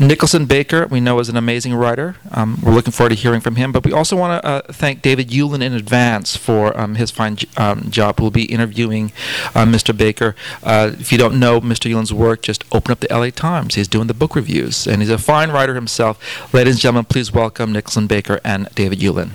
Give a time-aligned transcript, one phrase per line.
[0.00, 2.16] Nicholson Baker, we know is an amazing writer.
[2.30, 3.70] Um, we're looking forward to hearing from him.
[3.70, 7.36] But we also want to uh, thank David Ulin in advance for um, his fine
[7.58, 8.18] um, job.
[8.18, 9.12] We'll be interviewing
[9.54, 9.94] uh, Mr.
[9.94, 10.34] Baker.
[10.62, 11.90] Uh, if you don't know Mr.
[11.90, 13.74] Ulin's work, just open up the LA Times.
[13.74, 16.18] He's doing the book reviews, and he's a fine writer himself.
[16.54, 19.32] Ladies and gentlemen, please welcome Nicholson Baker and David Ulin.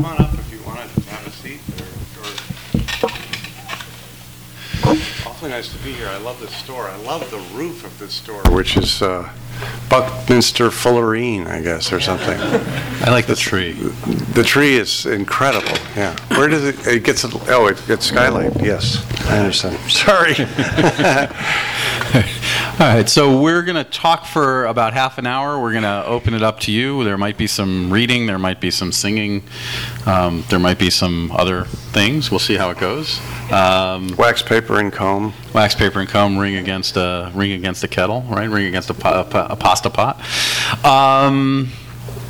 [0.00, 1.60] Come on up if you want to have a seat.
[1.76, 1.84] Or,
[2.22, 2.32] or...
[5.28, 6.08] Awfully nice to be here.
[6.08, 6.88] I love this store.
[6.88, 9.30] I love the roof of this store, which is uh,
[9.88, 12.38] Buckminster Fullerene, I guess, or something.
[12.38, 13.72] I like the tree.
[13.72, 15.76] The tree is incredible.
[15.96, 16.16] Yeah.
[16.36, 16.86] Where does it?
[16.86, 17.24] It gets.
[17.48, 18.52] Oh, it gets skylight.
[18.62, 19.78] Yes, I understand.
[19.90, 20.34] Sorry.
[22.80, 25.60] All right, so we're going to talk for about half an hour.
[25.60, 27.04] We're going to open it up to you.
[27.04, 29.42] There might be some reading, there might be some singing,
[30.06, 32.30] um, there might be some other things.
[32.30, 33.20] We'll see how it goes.
[33.52, 35.34] Um, Wax paper and comb.
[35.52, 38.48] wax paper and comb, ring against a ring against a kettle, right?
[38.48, 40.18] Ring against a, a, a pasta pot.
[40.82, 41.68] Um,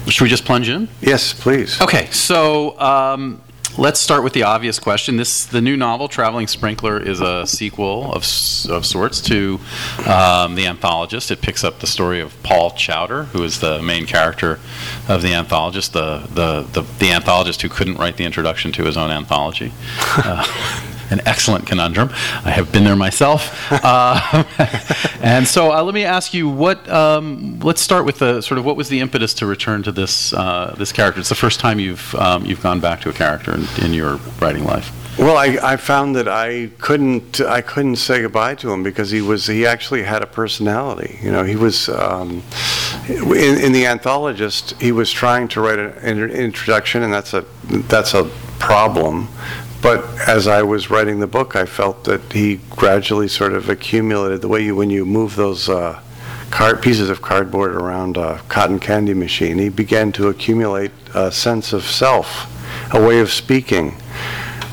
[0.09, 0.89] should we just plunge in?
[1.01, 1.81] Yes, please.
[1.81, 3.41] Okay, so um,
[3.79, 5.17] let's start with the obvious question.
[5.17, 8.23] This the new novel, Traveling Sprinkler, is a sequel of,
[8.69, 9.61] of sorts to
[10.07, 11.31] um, the Anthologist.
[11.31, 14.61] It picks up the story of Paul Chowder, who is the main character
[15.09, 18.97] of the Anthologist, the the the, the anthologist who couldn't write the introduction to his
[18.97, 19.73] own anthology.
[20.23, 20.45] Uh,
[21.11, 22.11] an excellent conundrum.
[22.45, 23.57] I have been there myself.
[23.83, 24.45] Uh,
[25.23, 26.87] and so uh, let me ask you, what?
[26.89, 30.33] Um, let's start with the sort of what was the impetus to return to this
[30.33, 31.21] uh, this character?
[31.21, 34.17] It's the first time you've um, you've gone back to a character in, in your
[34.41, 34.93] writing life.
[35.19, 39.21] Well, I, I found that I couldn't I couldn't say goodbye to him because he
[39.21, 41.19] was he actually had a personality.
[41.23, 42.43] You know, he was um,
[43.09, 44.81] in, in the anthologist.
[44.81, 48.25] He was trying to write an, an introduction, and that's a that's a
[48.59, 49.29] problem.
[49.83, 54.43] But as I was writing the book, I felt that he gradually sort of accumulated
[54.43, 55.69] the way you when you move those.
[55.69, 56.01] Uh,
[56.83, 61.85] pieces of cardboard around a cotton candy machine, he began to accumulate a sense of
[61.85, 62.51] self,
[62.93, 63.93] a way of speaking,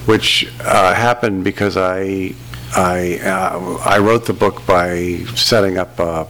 [0.05, 2.33] which uh, happened because I
[2.75, 6.27] I uh, I wrote the book by setting up a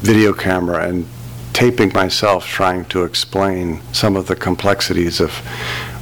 [0.00, 1.06] video camera and
[1.52, 5.32] taping myself trying to explain some of the complexities of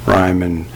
[0.06, 0.67] rhyme and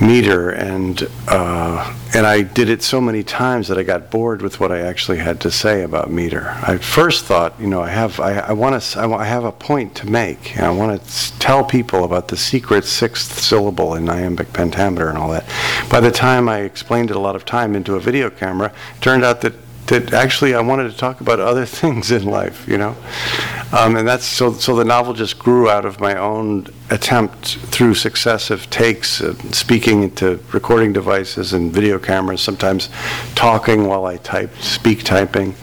[0.00, 4.60] meter and uh, and I did it so many times that I got bored with
[4.60, 6.50] what I actually had to say about meter.
[6.62, 9.52] I first thought, you know, I have I, I want to I, I have a
[9.52, 10.58] point to make.
[10.58, 15.30] I want to tell people about the secret sixth syllable in iambic pentameter and all
[15.30, 15.44] that.
[15.90, 19.00] By the time I explained it a lot of time into a video camera, it
[19.00, 19.54] turned out that
[19.92, 22.96] that actually I wanted to talk about other things in life, you know,
[23.72, 24.52] um, and that's so.
[24.52, 30.02] So the novel just grew out of my own attempt through successive takes, uh, speaking
[30.02, 32.40] into recording devices and video cameras.
[32.40, 32.88] Sometimes
[33.34, 35.54] talking while I typed, speak typing,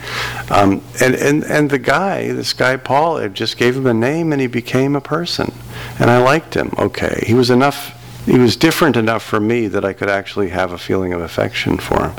[0.49, 4.31] um, and and and the guy, this guy Paul, I just gave him a name
[4.31, 5.51] and he became a person,
[5.99, 6.73] and I liked him.
[6.77, 7.98] Okay, he was enough
[8.29, 11.77] he was different enough for me that I could actually have a feeling of affection
[11.77, 12.13] for him.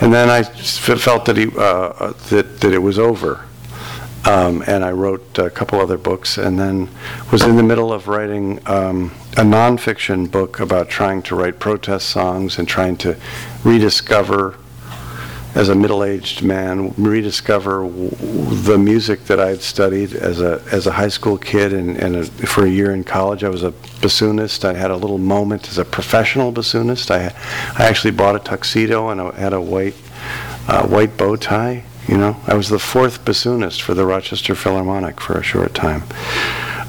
[0.00, 3.44] And then I felt that he uh, uh, that that it was over.
[4.24, 6.90] Um, and I wrote a couple other books, and then
[7.32, 12.10] was in the middle of writing um, a nonfiction book about trying to write protest
[12.10, 13.16] songs and trying to
[13.64, 14.58] rediscover
[15.54, 21.08] as a middle-aged man, rediscover the music that I'd studied as a as a high
[21.08, 23.42] school kid and, and a, for a year in college.
[23.42, 24.64] I was a bassoonist.
[24.64, 27.10] I had a little moment as a professional bassoonist.
[27.10, 27.34] I
[27.76, 29.94] I actually bought a tuxedo and I had a white
[30.68, 31.84] uh, white bow tie.
[32.06, 36.02] You know, I was the fourth bassoonist for the Rochester Philharmonic for a short time.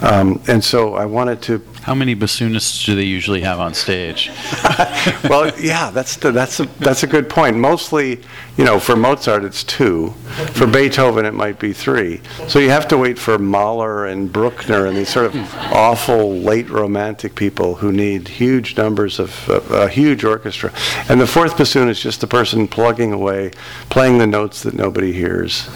[0.01, 4.29] Um, and so I wanted to How many bassoonists do they usually have on stage?
[5.23, 7.57] well, yeah, that's the, that's a, that's a good point.
[7.57, 8.19] Mostly,
[8.55, 10.11] you know, for Mozart it's two.
[10.53, 12.21] For Beethoven it might be three.
[12.47, 15.35] So you have to wait for Mahler and Bruckner and these sort of
[15.73, 20.71] awful late romantic people who need huge numbers of uh, a huge orchestra.
[21.09, 23.53] And the fourth bassoon is just the person plugging away,
[23.89, 25.67] playing the notes that nobody hears,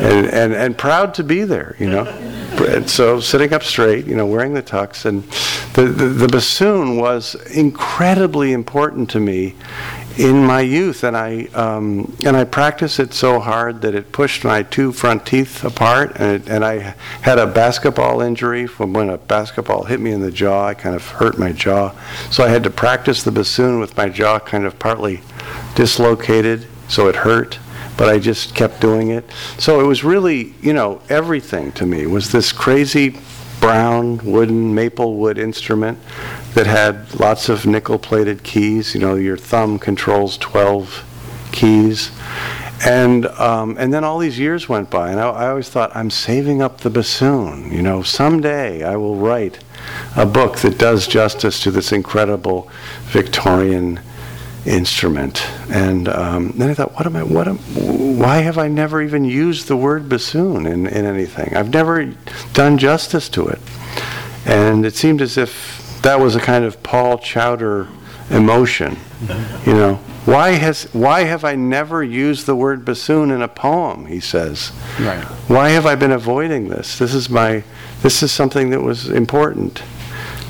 [0.00, 2.04] and and, and proud to be there, you know.
[2.66, 5.24] And so sitting up straight, you know, wearing the tux, and
[5.74, 9.54] the, the, the bassoon was incredibly important to me
[10.18, 14.44] in my youth, and I um, and I practiced it so hard that it pushed
[14.44, 19.08] my two front teeth apart, and, it, and I had a basketball injury from when
[19.08, 20.66] a basketball hit me in the jaw.
[20.66, 21.94] I kind of hurt my jaw,
[22.30, 25.20] so I had to practice the bassoon with my jaw kind of partly
[25.74, 27.58] dislocated, so it hurt
[27.94, 29.30] but I just kept doing it.
[29.58, 33.18] So it was really, you know, everything to me was this crazy
[33.62, 35.96] brown wooden maple wood instrument
[36.54, 38.92] that had lots of nickel plated keys.
[38.92, 42.10] You know, your thumb controls 12 keys.
[42.84, 46.10] And, um, and then all these years went by, and I, I always thought, I'm
[46.10, 47.70] saving up the bassoon.
[47.70, 49.60] You know, someday I will write
[50.16, 52.68] a book that does justice to this incredible
[53.04, 54.00] Victorian
[54.66, 55.46] instrument.
[55.70, 57.22] And um, then I thought, what am I?
[57.22, 57.58] What am?
[58.18, 61.56] Why have I never even used the word bassoon in, in anything?
[61.56, 62.14] I've never
[62.52, 63.60] done justice to it.
[64.44, 67.88] And it seemed as if that was a kind of Paul Chowder
[68.30, 68.96] emotion.
[69.66, 69.94] You know,
[70.24, 74.06] why has why have I never used the word bassoon in a poem?
[74.06, 74.70] He says.
[75.00, 75.22] Right.
[75.48, 76.98] Why have I been avoiding this?
[76.98, 77.62] This is my
[78.02, 79.82] this is something that was important.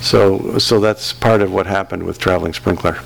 [0.01, 2.99] So so that's part of what happened with traveling sprinkler.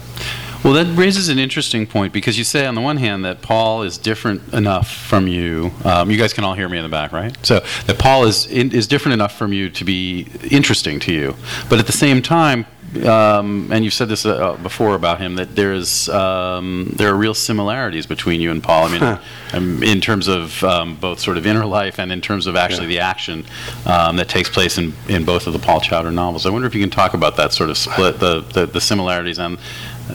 [0.68, 3.84] Well, that raises an interesting point because you say, on the one hand, that Paul
[3.84, 5.72] is different enough from you.
[5.86, 7.34] Um, you guys can all hear me in the back, right?
[7.42, 11.38] So that Paul is in, is different enough from you to be interesting to you,
[11.70, 12.66] but at the same time,
[13.06, 17.18] um, and you've said this uh, before about him that there is um, there are
[17.18, 18.88] real similarities between you and Paul.
[18.88, 19.20] I mean, Huh.
[19.54, 22.88] um, in terms of um, both sort of inner life and in terms of actually
[22.88, 23.46] the action
[23.86, 26.46] um, that takes place in, in both of the Paul Chowder novels.
[26.46, 29.38] I wonder if you can talk about that sort of split, the, the, the similarities
[29.40, 29.58] and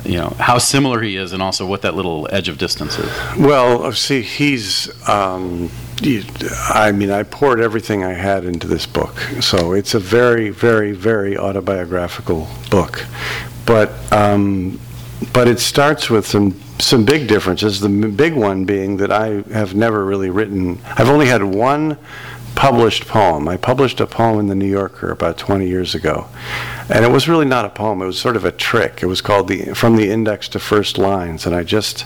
[0.04, 3.38] you know how similar he is, and also what that little edge of distance is.
[3.38, 4.90] Well, see, he's.
[5.08, 5.70] Um,
[6.68, 10.90] I mean, I poured everything I had into this book, so it's a very, very,
[10.92, 13.06] very autobiographical book.
[13.66, 14.80] But um,
[15.32, 17.80] but it starts with some some big differences.
[17.80, 20.80] The big one being that I have never really written.
[20.84, 21.96] I've only had one
[22.54, 23.48] published poem.
[23.48, 26.28] I published a poem in the New Yorker about 20 years ago,
[26.88, 28.02] and it was really not a poem.
[28.02, 29.02] It was sort of a trick.
[29.02, 32.04] It was called the From the Index to First Lines, and I just,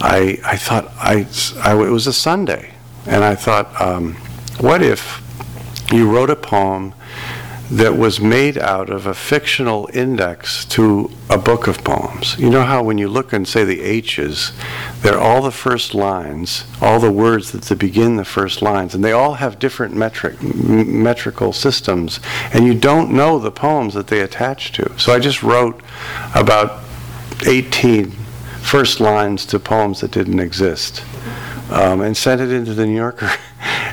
[0.00, 1.26] I, I thought I,
[1.62, 2.74] I- it was a Sunday,
[3.06, 4.14] and I thought, um,
[4.60, 5.22] what if
[5.92, 6.94] you wrote a poem
[7.70, 12.38] that was made out of a fictional index to a book of poems.
[12.38, 14.52] You know how when you look and say the H's,
[15.02, 19.12] they're all the first lines, all the words that begin the first lines, and they
[19.12, 22.20] all have different metric m- metrical systems,
[22.52, 24.96] and you don't know the poems that they attach to.
[24.98, 25.80] So I just wrote
[26.34, 26.84] about
[27.46, 28.10] 18
[28.62, 31.04] first lines to poems that didn't exist
[31.70, 33.30] um, and sent it into the New Yorker,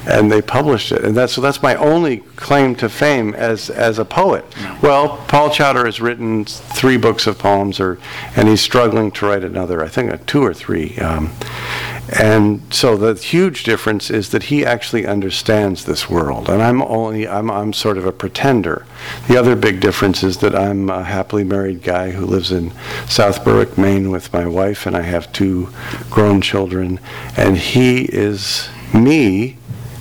[0.06, 1.04] and they published it.
[1.04, 4.46] And that's so that's my only claim to fame as as a poet.
[4.82, 8.00] Well, Paul Chowder has written three books of poems, or
[8.36, 9.84] and he's struggling to write another.
[9.84, 10.98] I think two or three.
[10.98, 11.32] Um,
[12.20, 17.28] and so the huge difference is that he actually understands this world, and I'm only
[17.28, 18.86] I'm I'm sort of a pretender.
[19.28, 22.74] The other big difference is that I'm a happily married guy who lives in
[23.08, 25.70] South Berwick, Maine, with my wife, and I have two
[26.10, 27.00] grown children,
[27.38, 29.58] and he is me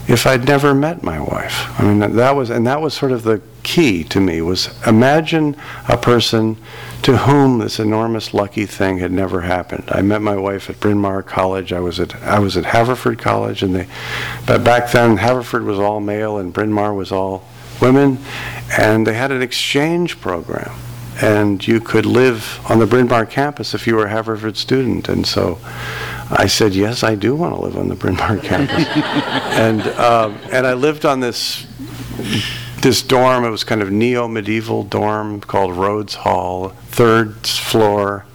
[0.09, 1.79] if I'd never met my wife.
[1.81, 5.57] I mean that was and that was sort of the key to me was imagine
[5.89, 6.57] a person
[7.03, 9.85] to whom this enormous lucky thing had never happened.
[9.89, 11.73] I met my wife at Bryn Mawr College.
[11.73, 13.87] I was at I was at Haverford College, and they,
[14.47, 17.45] but back then Haverford was all male and Bryn Mawr was all
[17.81, 18.19] women,
[18.79, 20.73] and they had an exchange program,
[21.21, 25.09] and you could live on the Bryn Mawr campus if you were a Haverford student,
[25.09, 25.59] and so.
[26.35, 28.87] I said, yes, I do want to live on the Bryn Mawr campus.
[28.97, 31.67] and, um, and I lived on this
[32.83, 33.45] this dorm.
[33.45, 38.27] It was kind of neo-medieval dorm called Rhodes Hall, third floor,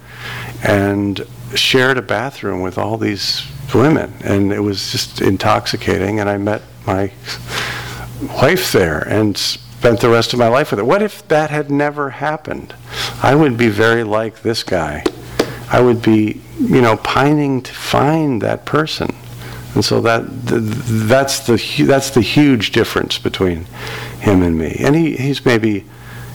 [0.62, 1.24] and
[1.54, 3.42] shared a bathroom with all these
[3.74, 6.18] women, and it was just intoxicating.
[6.18, 7.12] And I met my
[8.40, 10.84] wife there and spent the rest of my life with her.
[10.84, 12.74] What if that had never happened?
[13.22, 15.04] I would be very like this guy.
[15.70, 19.14] I would be, you know, pining to find that person.
[19.74, 23.64] And so that that's the that's the huge difference between
[24.20, 24.76] him and me.
[24.80, 25.84] And he, he's maybe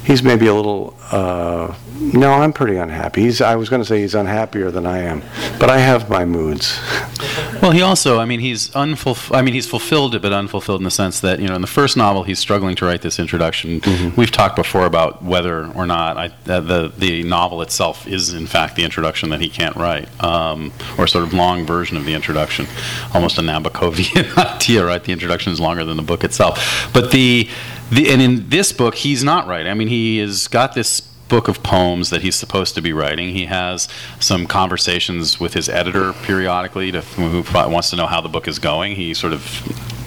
[0.04, 0.96] he's maybe a little.
[1.12, 3.22] Uh, no, I'm pretty unhappy.
[3.22, 3.42] He's.
[3.42, 5.24] I was going to say he's unhappier than I am,
[5.60, 6.80] but I have my moods.
[7.64, 10.84] Well, he also, I mean, he's unfulf- I mean, he's fulfilled it, but unfulfilled in
[10.84, 13.80] the sense that you know, in the first novel, he's struggling to write this introduction.
[14.18, 18.48] We've talked before about whether or not I, uh, the the novel itself is in
[18.48, 22.14] fact the introduction that he can't write, um, or sort of long version of the
[22.14, 22.68] introduction,
[23.14, 25.02] almost a Nabokovian idea, right?
[25.02, 27.48] The introduction is longer than the book itself, but the
[27.90, 29.68] the and in this book, he's not right.
[29.68, 33.30] I mean, he has got this book of poems that he's supposed to be writing.
[33.30, 38.30] He has some conversations with his editor periodically to, who wants to know how the
[38.30, 38.96] book is going.
[38.96, 39.42] He sort of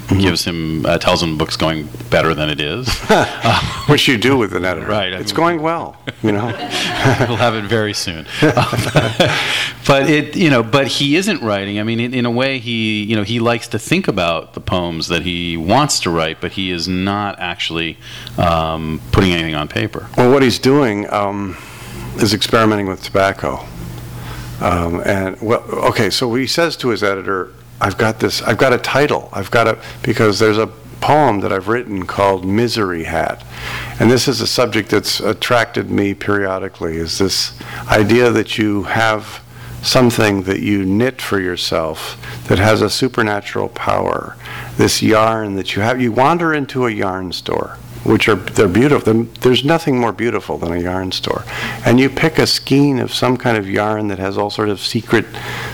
[0.08, 2.88] gives him, uh, tells him the book's going better than it is.
[3.88, 4.86] Which you do with an editor.
[4.86, 5.12] Right.
[5.12, 5.96] It's going well.
[6.22, 6.46] You know.
[6.46, 8.26] we'll have it very soon.
[8.40, 11.80] but it, you know, but he isn't writing.
[11.80, 14.60] I mean, in, in a way, he, you know, he likes to think about the
[14.60, 17.98] poems that he wants to write, but he is not actually
[18.38, 20.08] um, putting anything on paper.
[20.16, 21.56] Well, what he's doing um,
[22.16, 23.64] is experimenting with tobacco.
[24.60, 28.42] Um, and well, okay, so he says to his editor, "I've got this.
[28.42, 29.28] I've got a title.
[29.33, 30.68] I've got a because there's a
[31.00, 33.45] poem that I've written called Misery Hat,
[34.00, 36.97] and this is a subject that's attracted me periodically.
[36.97, 39.42] Is this idea that you have
[39.83, 42.18] something that you knit for yourself
[42.49, 44.37] that has a supernatural power.
[44.76, 46.00] This yarn that you have.
[46.00, 49.25] You wander into a yarn store which are they're beautiful.
[49.40, 51.44] There's nothing more beautiful than a yarn store,
[51.84, 54.80] and you pick a skein of some kind of yarn that has all sort of
[54.80, 55.26] secret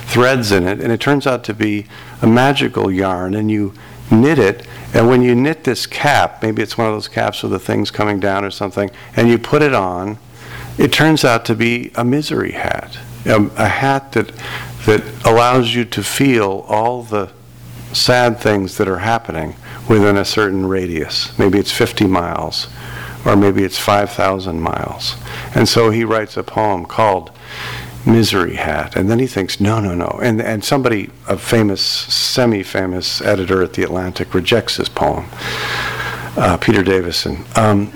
[0.06, 1.86] threads in it, and it turns out to be
[2.22, 3.74] a magical yarn, and you
[4.10, 4.66] knit it.
[4.94, 7.90] And when you knit this cap, maybe it's one of those caps with the things
[7.90, 10.18] coming down or something, and you put it on,
[10.78, 14.32] it turns out to be a misery hat, a, a hat that
[14.86, 17.30] that allows you to feel all the
[17.92, 19.54] sad things that are happening
[19.92, 21.38] within a certain radius.
[21.38, 22.66] Maybe it's 50 miles,
[23.26, 25.16] or maybe it's 5,000 miles.
[25.54, 27.30] And so he writes a poem called
[28.06, 28.96] Misery Hat.
[28.96, 30.18] And then he thinks, no, no, no.
[30.22, 35.26] And, and somebody, a famous, semi famous editor at The Atlantic, rejects his poem,
[36.38, 37.44] uh, Peter Davison.
[37.54, 37.92] Um,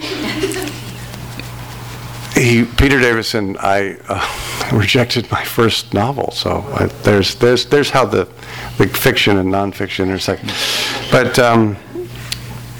[2.34, 6.30] he, Peter Davison, I uh, rejected my first novel.
[6.32, 8.28] So I, there's, there's, there's how the,
[8.76, 10.44] the fiction and nonfiction intersect.
[11.10, 11.78] But um,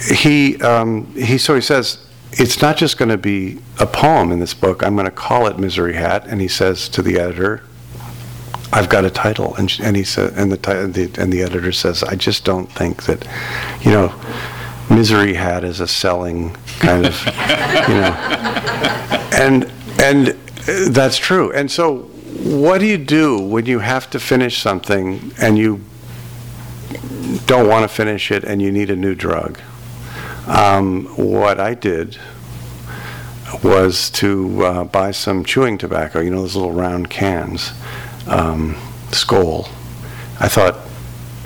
[0.01, 4.41] he, um, he, so he says, it's not just going to be a poem in
[4.41, 4.83] this book.
[4.83, 6.27] I'm going to call it Misery Hat.
[6.27, 7.63] And he says to the editor,
[8.73, 9.55] I've got a title.
[9.57, 12.71] And, and he said, and the, ti- the, and the editor says, I just don't
[12.71, 13.27] think that,
[13.81, 14.15] you know,
[14.91, 18.17] Misery Hat is a selling kind of, you know,
[19.33, 21.53] and and uh, that's true.
[21.53, 22.03] And so,
[22.43, 25.81] what do you do when you have to finish something and you
[27.47, 29.59] don't want to finish it and you need a new drug?
[30.47, 32.19] Um, what I did
[33.63, 36.21] was to uh, buy some chewing tobacco.
[36.21, 37.73] You know those little round cans,
[38.27, 38.77] um,
[39.11, 39.69] Skoal.
[40.39, 40.77] I thought,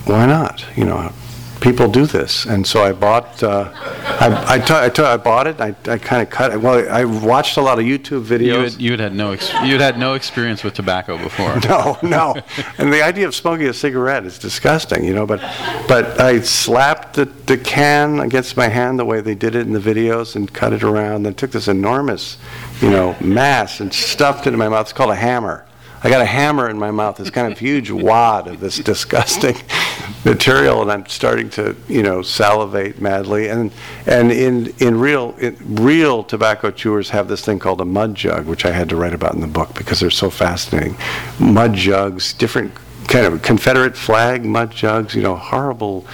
[0.05, 0.65] why not?
[0.77, 1.13] You know,
[1.61, 3.43] people do this, and so I bought.
[3.43, 5.61] Uh, I, I, t- I, t- I bought it.
[5.61, 6.61] I, I kind of cut it.
[6.61, 8.41] Well, I watched a lot of YouTube videos.
[8.41, 11.59] You had, you had had no ex- you had had no experience with tobacco before.
[11.71, 12.35] No, no.
[12.79, 15.41] And the idea of smoking a cigarette is disgusting, you know, but
[15.87, 19.73] but I slapped the, the can against my hand the way they did it in
[19.73, 22.39] the videos and cut it around, then took this enormous,
[22.81, 24.87] you know, mass and stuffed it in my mouth.
[24.87, 25.65] It's called a hammer.
[26.03, 29.57] I got a hammer in my mouth, this kind of huge wad of this disgusting
[30.25, 33.49] material, and I'm starting to, you know, salivate madly.
[33.49, 33.71] And
[34.07, 38.47] and in in real in, real tobacco chewers have this thing called a mud jug,
[38.47, 40.97] which I had to write about in the book because they're so fascinating.
[41.39, 42.73] Mud jugs, different
[43.09, 46.07] kind of Confederate flag mud jugs, you know, horrible,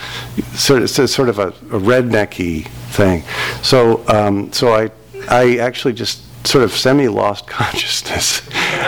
[0.54, 3.22] sort of sort of a, a rednecky thing.
[3.62, 4.90] So um, so I
[5.28, 8.46] I actually just sort of semi lost consciousness.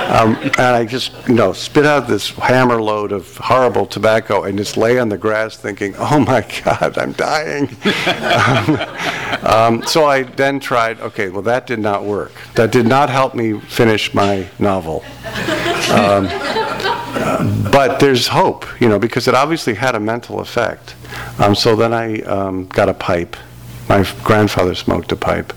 [0.08, 4.56] Um, and I just, you know, spit out this hammer load of horrible tobacco and
[4.56, 7.68] just lay on the grass thinking, oh my God, I'm dying.
[8.26, 8.78] um,
[9.42, 12.32] um, so I then tried, okay, well, that did not work.
[12.54, 15.04] That did not help me finish my novel.
[15.90, 16.28] Um,
[17.20, 20.94] uh, but there's hope, you know, because it obviously had a mental effect.
[21.38, 23.36] Um, so then I um, got a pipe.
[23.88, 25.52] My grandfather smoked a pipe,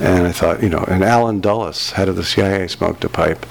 [0.00, 3.46] and I thought, you know, and Allen Dulles, head of the CIA, smoked a pipe.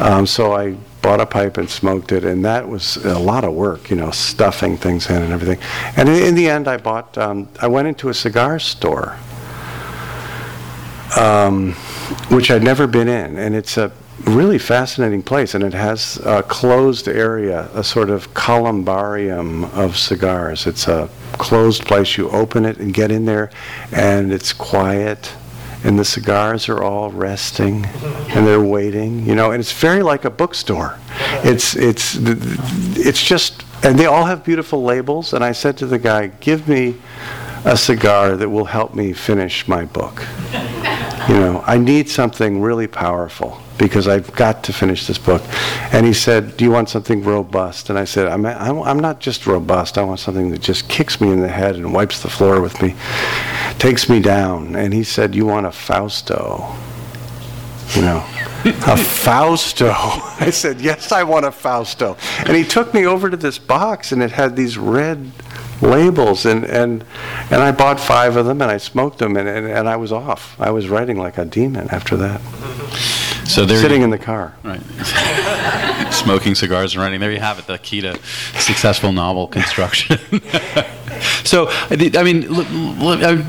[0.00, 3.52] Um, so I bought a pipe and smoked it, and that was a lot of
[3.52, 5.58] work, you know, stuffing things in and everything.
[5.96, 9.16] And in, the end, I bought, um, I went into a cigar store,
[11.18, 11.72] um,
[12.30, 13.92] which I'd never been in, and it's a
[14.24, 20.66] really fascinating place, and it has a closed area, a sort of columbarium of cigars.
[20.66, 22.16] It's a closed place.
[22.16, 23.50] You open it and get in there,
[23.92, 25.32] and it's quiet,
[25.84, 30.24] and the cigars are all resting, and they're waiting, you know, and it's very like
[30.24, 30.98] a bookstore.
[31.44, 32.16] It's, it's,
[32.96, 36.68] it's just, and they all have beautiful labels, and I said to the guy, give
[36.68, 36.96] me
[37.64, 40.24] a cigar that will help me finish my book.
[41.28, 45.42] You know, I need something really powerful because I've got to finish this book.
[45.92, 47.90] And he said, Do you want something robust?
[47.90, 49.98] And I said, I'm, I'm, I'm not just robust.
[49.98, 52.80] I want something that just kicks me in the head and wipes the floor with
[52.80, 52.94] me,
[53.78, 54.74] takes me down.
[54.74, 56.74] And he said, You want a Fausto?
[57.94, 58.24] You know,
[58.64, 59.90] a Fausto.
[59.94, 62.16] I said, Yes, I want a Fausto.
[62.46, 65.30] And he took me over to this box, and it had these red
[65.80, 67.04] labels and, and
[67.50, 70.12] and I bought five of them and I smoked them and, and, and I was
[70.12, 70.60] off.
[70.60, 72.40] I was writing like a demon after that.
[73.48, 74.54] So there Sitting you, in the car.
[74.62, 74.82] right.
[76.12, 77.20] Smoking cigars and writing.
[77.20, 77.66] There you have it.
[77.66, 78.18] The key to
[78.58, 80.18] successful novel construction.
[81.44, 83.48] so, I mean, uh,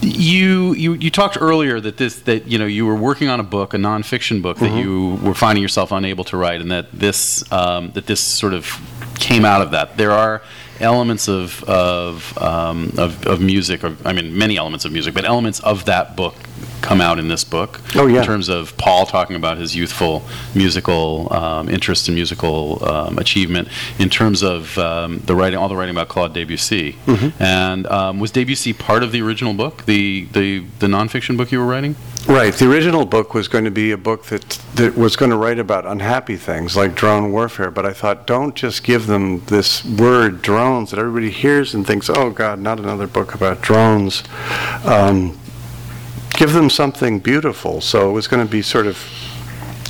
[0.00, 3.42] you, you you talked earlier that this that you know you were working on a
[3.42, 7.50] book, a nonfiction book that you were finding yourself unable to write, and that this
[7.52, 8.80] um, that this sort of
[9.18, 9.96] came out of that.
[9.98, 10.42] There are
[10.80, 15.24] elements of of, um, of of music, or I mean, many elements of music, but
[15.24, 16.34] elements of that book
[16.82, 17.80] come out in this book.
[17.94, 18.20] Oh, yeah.
[18.20, 20.22] In terms of Paul talking about his youthful
[20.54, 25.76] musical um, interest and musical um, achievement, in terms of um, the writing, all the
[25.76, 27.42] writing about Claude Debussy, Mm-hmm.
[27.42, 31.58] and um, was Debussy part of the original book, the the the nonfiction book you
[31.58, 31.96] were writing?
[32.26, 32.52] Right.
[32.52, 35.58] The original book was going to be a book that that was going to write
[35.58, 37.70] about unhappy things like drone warfare.
[37.70, 42.10] But I thought, don't just give them this word drones that everybody hears and thinks,
[42.10, 44.22] oh God, not another book about drones.
[44.84, 45.38] Um,
[46.38, 47.80] give them something beautiful.
[47.80, 48.96] So it was going to be sort of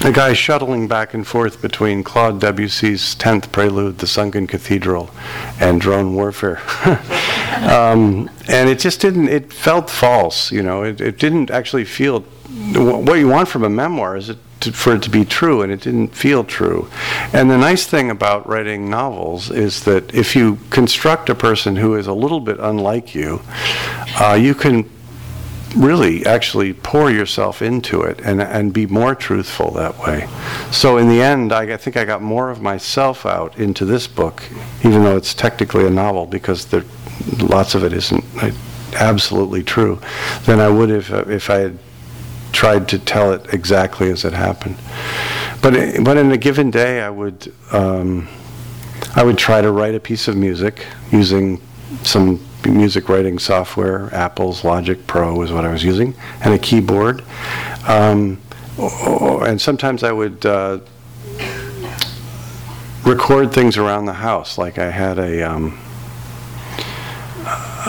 [0.02, 5.11] a guy shuttling back and forth between Claude Debussy's 10th Prelude, The Sunken Cathedral,
[5.61, 6.59] and drone warfare.
[7.69, 12.20] um, and it just didn't, it felt false, you know, it, it didn't actually feel,
[12.20, 15.70] what you want from a memoir is it to, for it to be true, and
[15.70, 16.88] it didn't feel true.
[17.35, 21.94] And the nice thing about writing novels is that if you construct a person who
[21.94, 23.42] is a little bit unlike you,
[24.18, 24.88] uh, you can
[25.76, 30.26] really actually pour yourself into it and, and be more truthful that way.
[30.70, 34.07] So in the end, I, I think I got more of myself out into this
[34.07, 34.42] book,
[34.85, 36.85] even though it's technically a novel, because there,
[37.38, 38.24] lots of it isn't
[38.94, 40.00] absolutely true,
[40.46, 41.78] than I would if, if I had
[42.52, 44.76] tried to tell it exactly as it happened.
[45.61, 48.28] But, but in a given day, I would, um,
[49.14, 51.61] I would try to write a piece of music using
[52.02, 54.12] some music writing software.
[54.14, 57.25] Apple's Logic Pro was what I was using, and a keyboard.
[57.87, 58.40] Um,
[58.79, 60.81] and sometimes I would uh,
[63.05, 65.42] record things around the house, like I had a.
[65.42, 65.79] Um,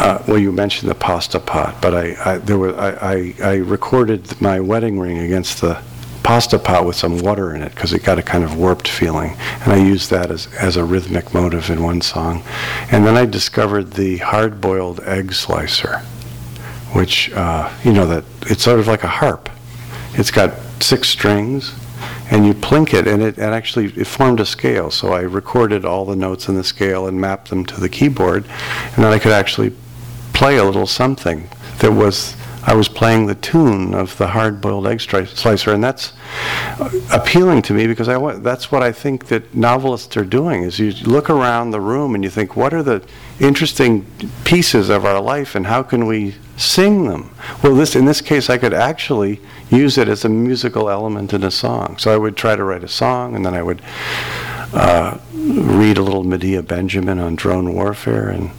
[0.01, 3.55] uh, well, you mentioned the pasta pot, but I, I there were I, I, I
[3.55, 5.82] recorded my wedding ring against the
[6.29, 9.35] pasta pot with some water in it because it got a kind of warped feeling,
[9.63, 12.43] and I used that as as a rhythmic motive in one song,
[12.91, 16.01] and then I discovered the hard-boiled egg slicer,
[16.93, 19.49] which uh, you know that it's sort of like a harp.
[20.13, 21.73] It's got six strings,
[22.29, 24.91] and you plink it, and it actually it formed a scale.
[24.91, 28.45] So I recorded all the notes in the scale and mapped them to the keyboard,
[28.93, 29.73] and then I could actually
[30.33, 34.99] play a little something that was I was playing the tune of the hard-boiled egg
[35.01, 36.13] slicer, and that's
[37.11, 40.63] appealing to me because I that's what I think that novelists are doing.
[40.63, 43.01] Is you look around the room and you think, what are the
[43.39, 44.05] interesting
[44.43, 47.33] pieces of our life, and how can we sing them?
[47.63, 51.43] Well, this in this case, I could actually use it as a musical element in
[51.43, 51.97] a song.
[51.97, 53.81] So I would try to write a song, and then I would
[54.73, 55.17] uh,
[55.49, 58.51] read a little Medea Benjamin on drone warfare, and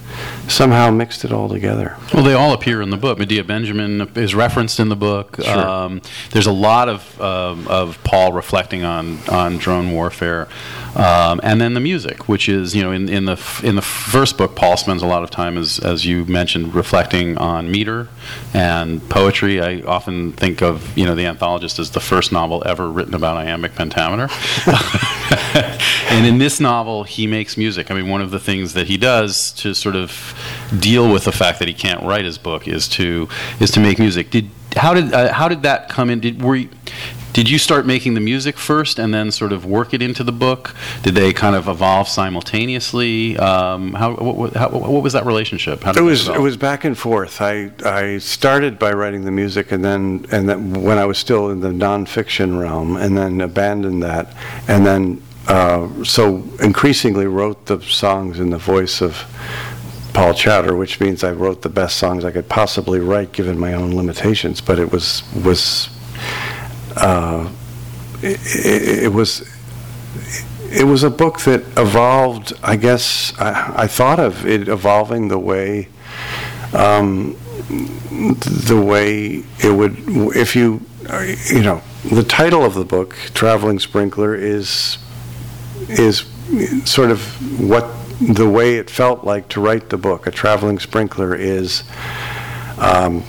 [0.49, 1.97] somehow mixed it all together.
[2.13, 3.19] Well, they all appear in the book.
[3.19, 5.37] Medea Benjamin is referenced in the book.
[5.41, 5.59] Sure.
[5.59, 10.49] Um, there's a lot of um, of Paul reflecting on on drone warfare,
[10.97, 13.83] um, and then the music, which is you know in, in the f- in the
[13.83, 18.09] first book, Paul spends a lot of time, as as you mentioned, reflecting on meter
[18.53, 19.61] and poetry.
[19.61, 23.37] I often think of you know the anthologist as the first novel ever written about
[23.37, 24.29] iambic pentameter.
[26.11, 27.91] and in this novel, he makes music.
[27.91, 30.35] I mean, one of the things that he does to sort of
[30.79, 33.29] deal with the fact that he can't write his book is to
[33.61, 34.31] is to make music.
[34.31, 36.21] Did how did uh, how did that come in?
[36.21, 36.69] Did were you,
[37.33, 40.33] did you start making the music first and then sort of work it into the
[40.33, 40.75] book?
[41.03, 43.39] Did they kind of evolve simultaneously?
[43.39, 45.87] Um, how, what, what- how what was that relationship?
[45.87, 46.43] It was it develop?
[46.43, 47.41] was back and forth.
[47.41, 51.51] I I started by writing the music, and then and then when I was still
[51.51, 54.33] in the nonfiction realm, and then abandoned that,
[54.69, 59.17] and then uh, so increasingly wrote the songs in the voice of
[60.13, 63.75] Paul Chowder, which means I wrote the best songs I could possibly write given my
[63.75, 64.61] own limitations.
[64.61, 65.89] But it was was
[66.97, 67.51] uh,
[68.23, 69.49] it, it, it was
[70.71, 72.53] it was a book that evolved.
[72.63, 75.89] I guess I, I thought of it evolving the way
[76.73, 77.37] um,
[77.69, 79.97] the way it would
[80.37, 80.81] if you
[81.47, 84.99] you know the title of the book, Traveling Sprinkler, is
[85.89, 86.27] is
[86.85, 87.23] sort of
[87.61, 87.89] what
[88.21, 90.27] the way it felt like to write the book.
[90.27, 91.85] A traveling sprinkler is
[92.79, 93.25] um,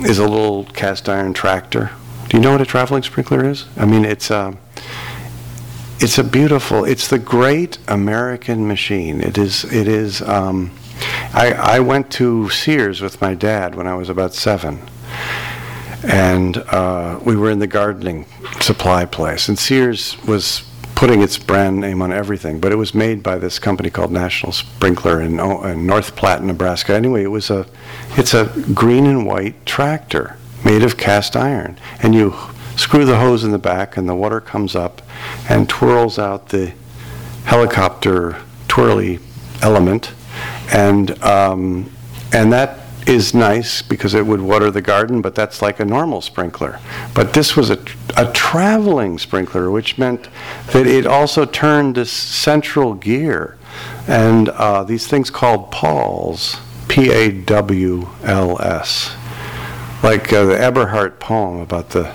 [0.00, 1.90] is a little cast iron tractor.
[2.28, 3.66] Do you know what a traveling sprinkler is?
[3.76, 4.58] I mean, it's a um,
[6.00, 6.84] it's a beautiful.
[6.84, 9.20] It's the great American machine.
[9.20, 9.64] It is.
[9.64, 10.22] It is.
[10.22, 10.72] Um,
[11.32, 14.80] I I went to Sears with my dad when I was about seven
[16.06, 18.26] and uh, we were in the gardening
[18.60, 19.48] supply place.
[19.48, 23.58] And Sears was putting its brand name on everything, but it was made by this
[23.58, 26.94] company called National Sprinkler in, in North Platte, Nebraska.
[26.94, 27.66] Anyway, it was a,
[28.16, 32.34] it's a green and white tractor made of cast iron, and you
[32.76, 35.02] screw the hose in the back, and the water comes up
[35.48, 36.72] and twirls out the
[37.44, 39.18] helicopter twirly
[39.62, 40.12] element,
[40.72, 41.90] and um,
[42.32, 46.20] and that is nice because it would water the garden, but that's like a normal
[46.20, 46.80] sprinkler.
[47.14, 47.78] But this was a,
[48.16, 50.28] a traveling sprinkler, which meant
[50.72, 53.56] that it also turned this central gear.
[54.06, 56.56] And uh, these things called pawls,
[56.88, 59.14] P A W L S,
[60.02, 62.14] like uh, the Eberhart poem about the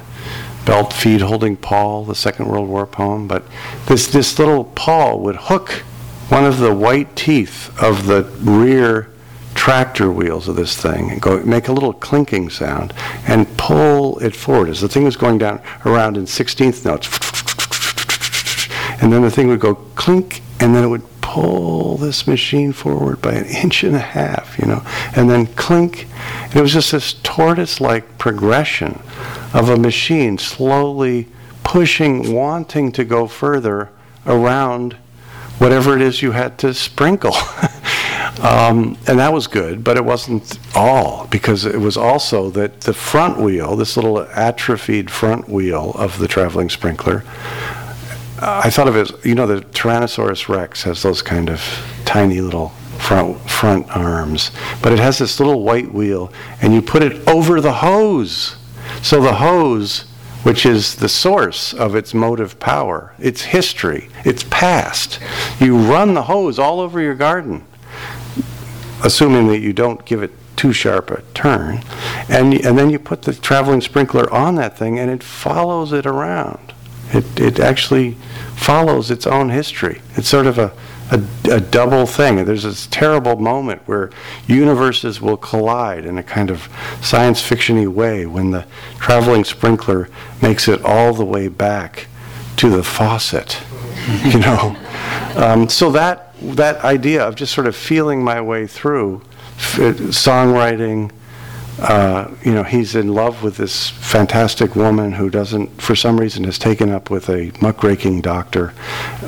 [0.65, 3.27] belt feed holding pawl, the Second World War poem.
[3.27, 3.43] But
[3.87, 5.83] this, this little pawl would hook
[6.29, 9.09] one of the white teeth of the rear
[9.55, 12.93] tractor wheels of this thing and go make a little clinking sound
[13.27, 17.07] and pull it forward as the thing was going down around in 16th notes.
[19.01, 23.21] And then the thing would go clink and then it would pull this machine forward
[23.21, 24.83] by an inch and a half you know
[25.15, 26.07] and then clink.
[26.45, 29.01] And it was just this tortoise like progression
[29.53, 31.27] of a machine slowly
[31.63, 33.89] pushing wanting to go further
[34.25, 34.93] around
[35.59, 37.35] whatever it is you had to sprinkle
[38.41, 42.93] Um, and that was good, but it wasn't all because it was also that the
[42.93, 47.25] front wheel, this little atrophied front wheel of the traveling sprinkler,
[48.41, 51.61] uh, I thought of it as you know the Tyrannosaurus Rex has those kind of
[52.05, 57.03] tiny little front front arms, but it has this little white wheel, and you put
[57.03, 58.55] it over the hose,
[59.01, 60.05] so the hose.
[60.43, 65.19] Which is the source of its motive power, its history, its past.
[65.59, 67.65] You run the hose all over your garden
[69.03, 71.81] assuming that you don't give it too sharp a turn.
[72.27, 76.05] And, and then you put the traveling sprinkler on that thing and it follows it
[76.05, 76.73] around.
[77.11, 78.17] It, it actually
[78.55, 80.01] follows its own history.
[80.15, 80.73] It's sort of a,
[81.11, 82.43] a, a double thing.
[82.43, 84.11] There's this terrible moment where
[84.47, 86.67] universes will collide in a kind of
[87.01, 88.65] science fictiony way when the
[88.99, 90.09] traveling sprinkler
[90.41, 92.07] makes it all the way back
[92.57, 93.61] to the faucet.
[94.25, 94.75] you know,
[95.35, 99.21] um, so that that idea of just sort of feeling my way through
[99.57, 101.11] songwriting.
[101.79, 106.43] Uh, you know, he's in love with this fantastic woman who doesn't, for some reason,
[106.43, 108.73] has taken up with a muckraking doctor.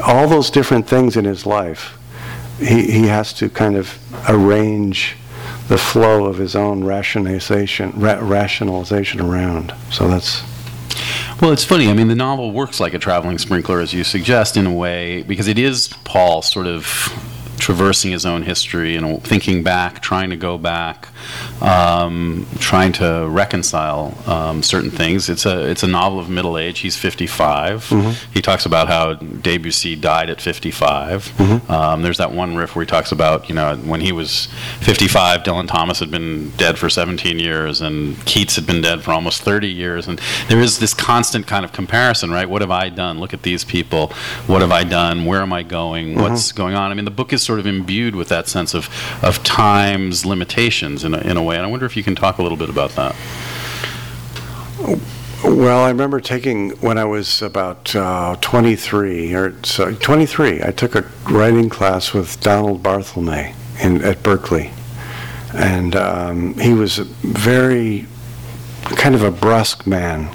[0.03, 1.97] All those different things in his life,
[2.59, 3.97] he, he has to kind of
[4.27, 5.15] arrange
[5.69, 9.73] the flow of his own rationalization, ra- rationalization around.
[9.89, 10.43] So that's
[11.41, 11.89] well, it's funny.
[11.89, 15.23] I mean, the novel works like a traveling sprinkler, as you suggest, in a way,
[15.23, 16.85] because it is Paul sort of
[17.57, 21.09] traversing his own history and thinking back, trying to go back,
[21.61, 25.29] um, trying to reconcile um, certain things.
[25.29, 26.79] It's a it's a novel of middle age.
[26.79, 27.85] He's 55.
[27.85, 28.33] Mm-hmm.
[28.33, 31.25] He talks about how Debussy died at 55.
[31.25, 31.71] Mm-hmm.
[31.71, 34.47] Um, there's that one riff where he talks about you know when he was
[34.81, 39.11] 55, Dylan Thomas had been dead for 17 years, and Keats had been dead for
[39.11, 42.49] almost 30 years, and there is this constant kind of comparison, right?
[42.49, 43.19] What have I done?
[43.19, 44.07] Look at these people.
[44.47, 45.25] What have I done?
[45.25, 46.09] Where am I going?
[46.09, 46.21] Mm-hmm.
[46.21, 46.91] What's going on?
[46.91, 48.89] I mean, the book is sort of imbued with that sense of,
[49.23, 51.55] of time's limitations in a, in a way.
[51.55, 53.15] And I wonder if you can talk a little bit about that.
[55.43, 60.63] Well, I remember taking when I was about uh, 23 or so, 23.
[60.63, 64.71] I took a writing class with Donald Barthelme in at Berkeley,
[65.53, 68.05] and um, he was very
[68.83, 70.29] kind of a brusque man,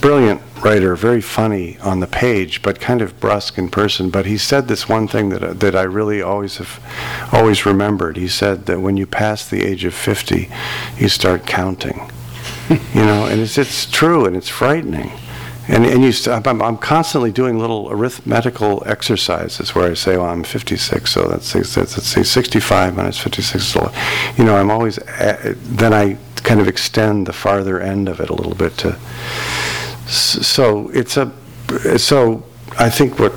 [0.00, 4.10] brilliant writer, very funny on the page, but kind of brusque in person.
[4.10, 6.80] But he said this one thing that that I really always have
[7.32, 8.16] always remembered.
[8.16, 10.48] He said that when you pass the age of 50,
[10.98, 12.10] you start counting.
[12.68, 15.12] you know, and it's it's true and it's frightening.
[15.68, 20.26] And, and you, st- I'm, I'm constantly doing little arithmetical exercises where I say, well,
[20.26, 23.64] I'm 56, so that's, that's let's say 65 minus 56.
[23.64, 23.92] So,
[24.36, 28.30] you know, I'm always, a- then I kind of extend the farther end of it
[28.30, 28.96] a little bit to,
[30.06, 31.32] so it's a,
[31.98, 32.44] so
[32.78, 33.32] I think what,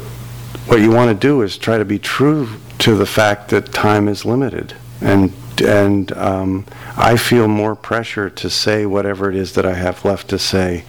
[0.68, 4.08] what you want to do is try to be true to the fact that time
[4.08, 4.74] is limited.
[5.02, 10.06] And, and um, I feel more pressure to say whatever it is that I have
[10.06, 10.84] left to say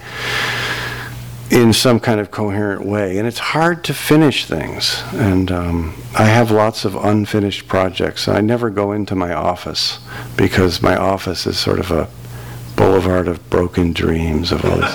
[1.49, 3.17] in some kind of coherent way.
[3.17, 5.03] And it's hard to finish things.
[5.13, 8.27] And um, I have lots of unfinished projects.
[8.27, 9.99] I never go into my office
[10.37, 12.07] because my office is sort of a
[12.81, 14.89] boulevard of broken dreams of all these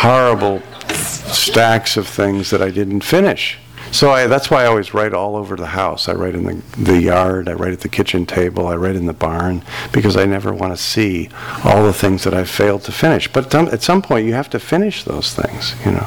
[0.00, 3.58] horrible stacks of things that I didn't finish.
[3.92, 6.08] So I, that's why I always write all over the house.
[6.08, 9.04] I write in the, the yard, I write at the kitchen table, I write in
[9.04, 11.28] the barn, because I never want to see
[11.62, 13.30] all the things that I've failed to finish.
[13.30, 16.06] But at some point, you have to finish those things, you know.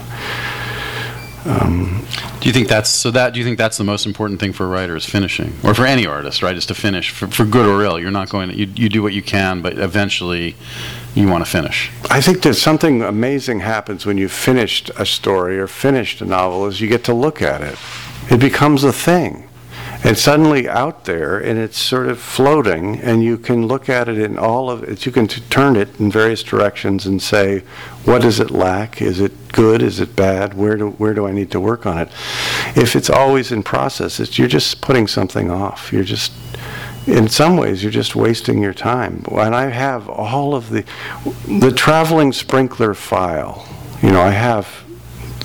[1.46, 2.06] Um,
[2.40, 3.12] Do you think that's so?
[3.12, 5.74] That do you think that's the most important thing for a writer is finishing, or
[5.74, 6.56] for any artist, right?
[6.56, 8.00] Is to finish for, for good or ill.
[8.00, 10.56] You're not going to you, you do what you can, but eventually
[11.16, 11.92] you want to finish.
[12.10, 16.68] I think that something amazing happens when you've finished a story or finished a novel
[16.68, 17.78] is you get to look at it.
[18.30, 19.48] It becomes a thing.
[20.04, 24.18] It's suddenly out there and it's sort of floating and you can look at it
[24.18, 25.06] in all of it.
[25.06, 27.60] You can t- turn it in various directions and say,
[28.04, 29.00] what does it lack?
[29.00, 29.84] Is it good?
[29.84, 30.56] Is it bad?
[30.56, 32.08] Where do, where do I need to work on it?
[32.76, 35.94] If it's always in process, you're just putting something off.
[35.94, 36.32] You're just
[37.08, 40.86] in some ways you're just wasting your time and i have all of the
[41.48, 43.68] the traveling sprinkler file
[44.04, 44.84] you know i have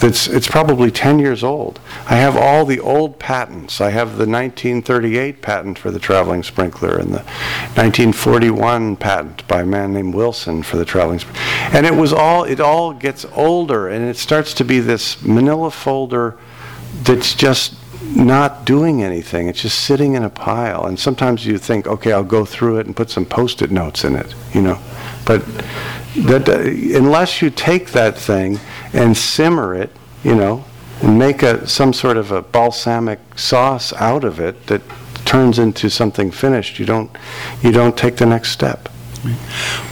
[0.02, 4.26] it's it's probably 10 years old i have all the old patents i have the
[4.26, 7.22] 1938 patent for the traveling sprinkler and the
[7.74, 12.44] 1941 patent by a man named wilson for the traveling sprinkler and it was all
[12.44, 16.36] it all gets older and it starts to be this manila folder
[17.02, 17.74] that's just
[18.14, 19.48] not doing anything.
[19.48, 20.86] It's just sitting in a pile.
[20.86, 24.14] And sometimes you think, okay, I'll go through it and put some post-it notes in
[24.14, 24.78] it, you know.
[25.24, 25.42] But
[26.24, 28.58] that, uh, unless you take that thing
[28.92, 29.90] and simmer it,
[30.24, 30.64] you know,
[31.02, 34.82] and make a, some sort of a balsamic sauce out of it that
[35.24, 37.10] turns into something finished, you don't,
[37.62, 38.88] you don't take the next step.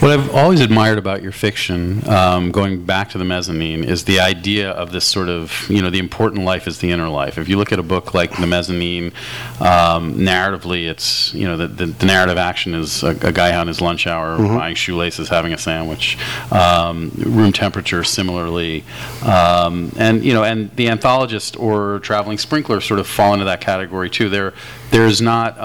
[0.01, 4.21] What I've always admired about your fiction, um, going back to the mezzanine, is the
[4.21, 7.39] idea of this sort of, you know, the important life is the inner life.
[7.39, 9.13] If you look at a book like The Mezzanine,
[9.61, 13.67] um, narratively, it's, you know, the, the, the narrative action is a, a guy on
[13.69, 16.19] his lunch hour buying shoelaces, having a sandwich.
[16.51, 18.85] Um, room temperature, similarly.
[19.25, 23.61] Um, and, you know, and the anthologist or traveling sprinkler sort of fall into that
[23.61, 24.29] category too.
[24.29, 24.55] There,
[24.91, 25.59] there's not.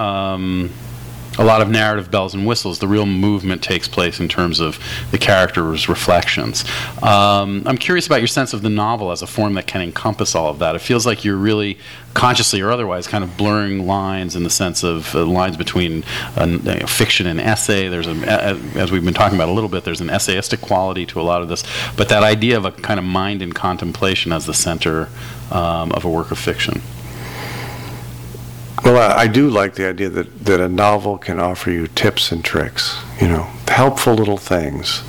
[1.40, 2.80] A lot of narrative bells and whistles.
[2.80, 4.78] The real movement takes place in terms of
[5.12, 6.66] the character's reflections.
[7.02, 10.36] Um, I'm curious about your sense of the novel as a form that can encompass
[10.36, 10.76] all of that.
[10.76, 11.78] It feels like you're really
[12.14, 16.04] consciously or otherwise kind of blurring lines in the sense of uh, lines between
[16.36, 17.88] uh, fiction and essay.
[17.88, 21.22] There's a- as we've been talking about a little bit, there's an essayistic quality to
[21.22, 21.64] a lot of this,
[21.96, 25.08] but that idea of a kind of mind in contemplation as the center
[25.52, 26.82] um, of a work of fiction.
[28.90, 32.32] Well, I, I do like the idea that, that a novel can offer you tips
[32.32, 35.02] and tricks, you know, helpful little things.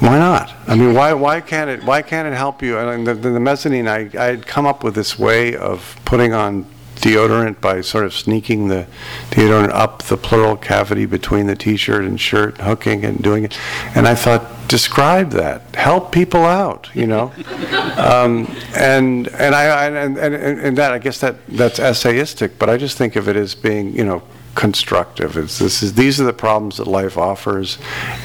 [0.00, 0.54] Why not?
[0.66, 2.78] I mean, why, why can't it why can't it help you?
[2.78, 6.32] And the, the, the mezzanine, I I had come up with this way of putting
[6.32, 6.64] on
[7.00, 8.86] deodorant by sort of sneaking the
[9.30, 13.58] deodorant up the pleural cavity between the t-shirt and shirt, hooking and doing it.
[13.94, 17.32] And I thought, describe that, help people out, you know.
[17.96, 22.68] um, and and I, I and, and and that I guess that that's essayistic, but
[22.68, 24.22] I just think of it as being, you know,
[24.54, 25.36] constructive.
[25.36, 27.78] It's, this is these are the problems that life offers.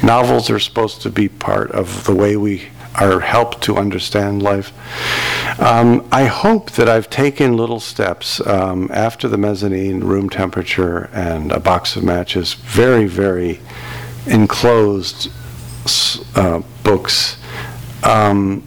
[0.04, 2.68] Novels are supposed to be part of the way we
[3.00, 4.72] are helped to understand life.
[5.60, 11.52] Um, I hope that I've taken little steps um, after the mezzanine, room temperature, and
[11.52, 12.54] a box of matches.
[12.54, 13.60] Very, very
[14.28, 15.32] enclosed
[16.36, 17.38] uh, books.
[18.04, 18.64] Um,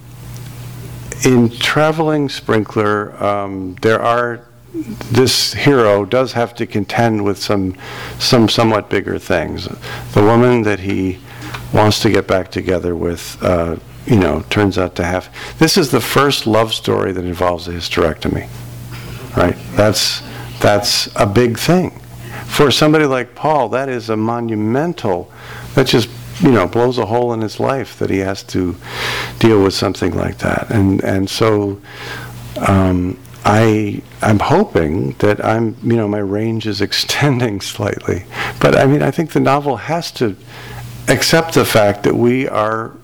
[1.25, 4.45] in traveling sprinkler, um, there are
[5.11, 7.75] this hero does have to contend with some
[8.19, 9.67] some somewhat bigger things.
[10.13, 11.19] The woman that he
[11.73, 13.77] wants to get back together with, uh,
[14.09, 15.29] you know, turns out to have.
[15.59, 18.49] This is the first love story that involves a hysterectomy,
[19.37, 19.57] right?
[19.77, 20.23] That's
[20.61, 21.91] that's a big thing
[22.47, 23.69] for somebody like Paul.
[23.69, 25.31] That is a monumental.
[25.75, 26.09] That just
[26.41, 28.77] you know blows a hole in his life that he has to
[29.39, 31.81] deal with something like that, and and so.
[32.67, 38.25] Um, I I'm hoping that I'm you know my range is extending slightly,
[38.61, 40.37] but I mean I think the novel has to
[41.07, 42.98] accept the fact that we are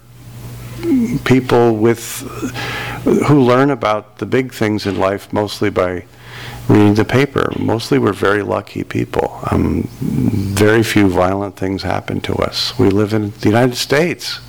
[1.25, 2.21] people with
[3.27, 6.05] who learn about the big things in life mostly by
[6.69, 7.53] reading the paper.
[7.59, 9.39] Mostly, we're very lucky people.
[9.51, 12.79] Um, very few violent things happen to us.
[12.79, 14.41] We live in the United States,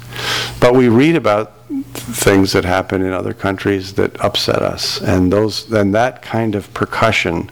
[0.59, 1.51] but we read about
[1.93, 6.73] things that happen in other countries that upset us, and those and that kind of
[6.73, 7.49] percussion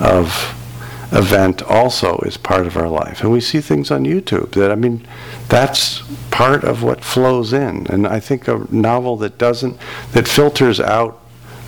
[0.00, 0.54] of
[1.14, 3.22] event also is part of our life.
[3.22, 5.06] And we see things on YouTube that I mean,
[5.48, 7.86] that's part of what flows in.
[7.86, 9.78] And I think a novel that doesn't
[10.12, 11.20] that filters out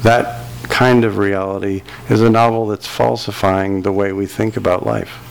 [0.03, 5.26] that kind of reality is a novel that's falsifying the way we think about life.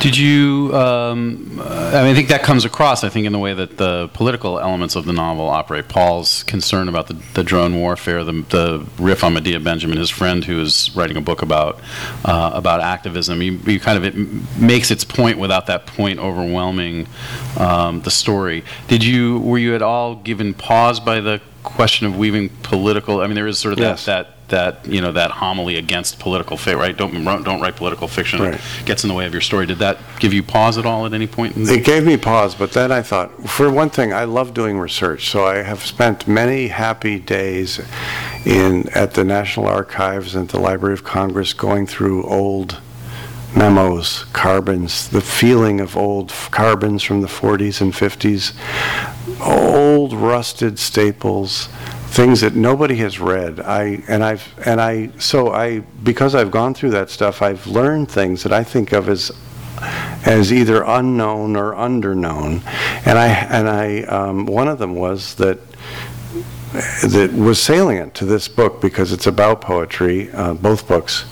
[0.00, 0.70] Did you?
[0.74, 3.04] Um, I mean, I think that comes across.
[3.04, 5.88] I think in the way that the political elements of the novel operate.
[5.88, 10.44] Paul's concern about the, the drone warfare, the, the riff on Medea Benjamin, his friend
[10.44, 11.80] who is writing a book about
[12.24, 13.42] uh, about activism.
[13.42, 17.06] You, you, kind of it makes its point without that point overwhelming
[17.58, 18.64] um, the story.
[18.88, 19.40] Did you?
[19.40, 23.20] Were you at all given pause by the question of weaving political?
[23.20, 24.04] I mean, there is sort of yes.
[24.04, 26.96] that that that you know that homily against political fiction, right?
[26.96, 28.40] Don't don't write political fiction.
[28.40, 28.60] Right.
[28.84, 29.66] Gets in the way of your story.
[29.66, 31.56] Did that give you pause at all at any point?
[31.56, 34.54] In the It gave me pause, but then I thought, for one thing, I love
[34.54, 37.80] doing research, so I have spent many happy days
[38.44, 42.80] in at the National Archives and the Library of Congress going through old
[43.56, 48.52] memos, carbons, the feeling of old carbons from the 40s and 50s,
[49.40, 51.68] old rusted staples
[52.16, 53.60] things that nobody has read.
[53.60, 58.10] I and I've and I so I because I've gone through that stuff, I've learned
[58.10, 59.30] things that I think of as
[60.24, 62.62] as either unknown or underknown,
[63.04, 65.58] and I and I um, one of them was that
[66.72, 71.22] that was salient to this book because it's about poetry, uh, both books,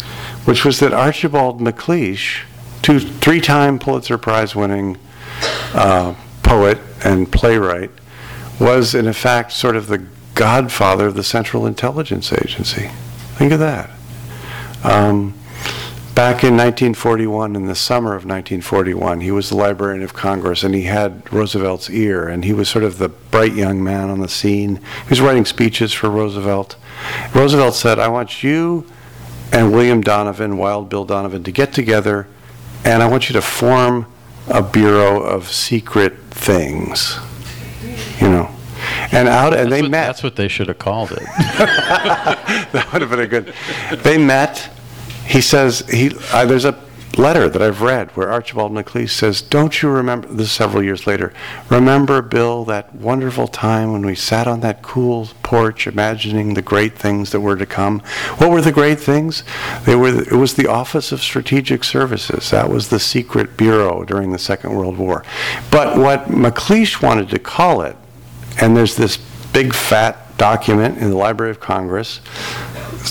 [0.44, 2.42] which was that Archibald MacLeish,
[2.82, 4.98] two three-time Pulitzer Prize-winning
[5.72, 7.90] uh, poet and playwright,
[8.60, 12.90] was in fact sort of the godfather of the Central Intelligence Agency.
[13.34, 13.90] Think of that.
[14.82, 15.34] Um,
[16.14, 20.74] back in 1941, in the summer of 1941, he was the Librarian of Congress and
[20.74, 24.28] he had Roosevelt's ear, and he was sort of the bright young man on the
[24.28, 24.76] scene.
[24.76, 26.76] He was writing speeches for Roosevelt.
[27.34, 28.86] Roosevelt said, I want you
[29.52, 32.26] and William Donovan, Wild Bill Donovan, to get together,
[32.84, 34.06] and I want you to form
[34.48, 37.18] a Bureau of Secret Things.
[39.14, 40.06] And out and that's they what, met.
[40.06, 41.18] That's what they should have called it.
[41.22, 43.54] that would have been a good.
[44.02, 44.70] They met.
[45.26, 46.10] He says he.
[46.32, 46.78] Uh, there's a
[47.16, 51.06] letter that I've read where Archibald MacLeish says, "Don't you remember?" This is several years
[51.06, 51.32] later.
[51.70, 56.98] Remember, Bill, that wonderful time when we sat on that cool porch, imagining the great
[56.98, 58.00] things that were to come.
[58.38, 59.44] What were the great things?
[59.84, 60.22] They were.
[60.22, 62.50] It was the Office of Strategic Services.
[62.50, 65.24] That was the secret bureau during the Second World War.
[65.70, 67.96] But what MacLeish wanted to call it
[68.60, 69.16] and there's this
[69.52, 72.20] big fat document in the Library of Congress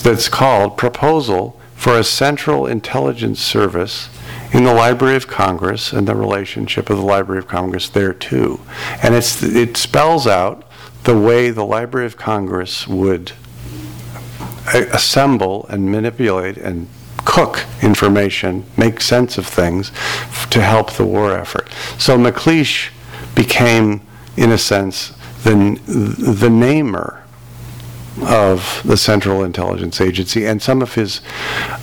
[0.02, 4.08] that's called Proposal for a Central Intelligence Service
[4.52, 8.60] in the Library of Congress and the relationship of the Library of Congress there too.
[9.02, 10.64] And it's, it spells out
[11.04, 13.32] the way the Library of Congress would
[14.74, 16.88] assemble and manipulate and
[17.24, 19.90] cook information, make sense of things
[20.50, 21.68] to help the war effort.
[21.98, 22.90] So MacLeish
[23.34, 24.00] became,
[24.36, 25.12] in a sense,
[25.44, 27.24] the, the namer
[28.22, 31.20] of the Central Intelligence Agency, and some of his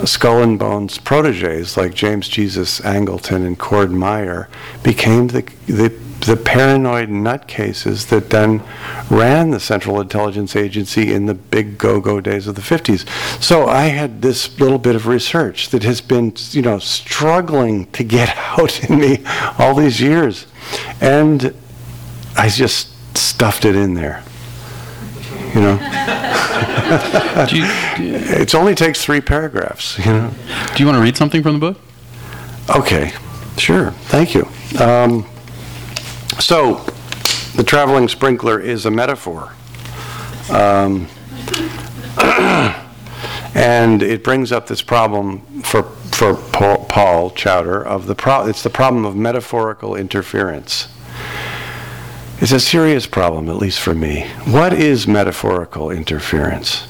[0.06, 4.48] skull and bones proteges, like James Jesus Angleton and Cord Meyer,
[4.82, 5.90] became the, the,
[6.26, 8.64] the paranoid nutcases that then
[9.10, 13.08] ran the Central Intelligence Agency in the big go-go days of the 50s.
[13.42, 18.04] So I had this little bit of research that has been, you know, struggling to
[18.04, 19.24] get out in me
[19.60, 20.48] all these years.
[21.02, 21.54] And
[22.38, 24.24] I just stuffed it in there.
[25.54, 25.78] You know?
[27.50, 30.32] do you, do you, it only takes three paragraphs, you know?
[30.76, 31.78] Do you want to read something from the book?
[32.76, 33.12] Okay,
[33.58, 33.92] sure.
[33.92, 34.48] Thank you.
[34.80, 35.26] Um,
[36.40, 36.86] so,
[37.56, 39.54] the traveling sprinkler is a metaphor.
[40.50, 41.08] Um,
[43.54, 48.64] and it brings up this problem for, for Paul, Paul Chowder of the pro- it's
[48.64, 50.88] the problem of metaphorical interference.
[52.42, 54.28] It's a serious problem, at least for me.
[54.46, 56.88] What is metaphorical interference?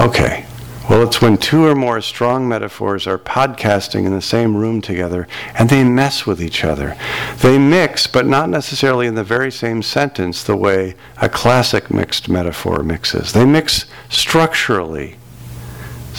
[0.00, 0.46] Okay,
[0.90, 5.28] well, it's when two or more strong metaphors are podcasting in the same room together
[5.54, 6.96] and they mess with each other.
[7.36, 12.28] They mix, but not necessarily in the very same sentence the way a classic mixed
[12.28, 13.32] metaphor mixes.
[13.32, 15.18] They mix structurally,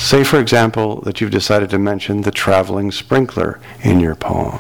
[0.02, 4.60] Say, for example, that you've decided to mention the traveling sprinkler in your poem.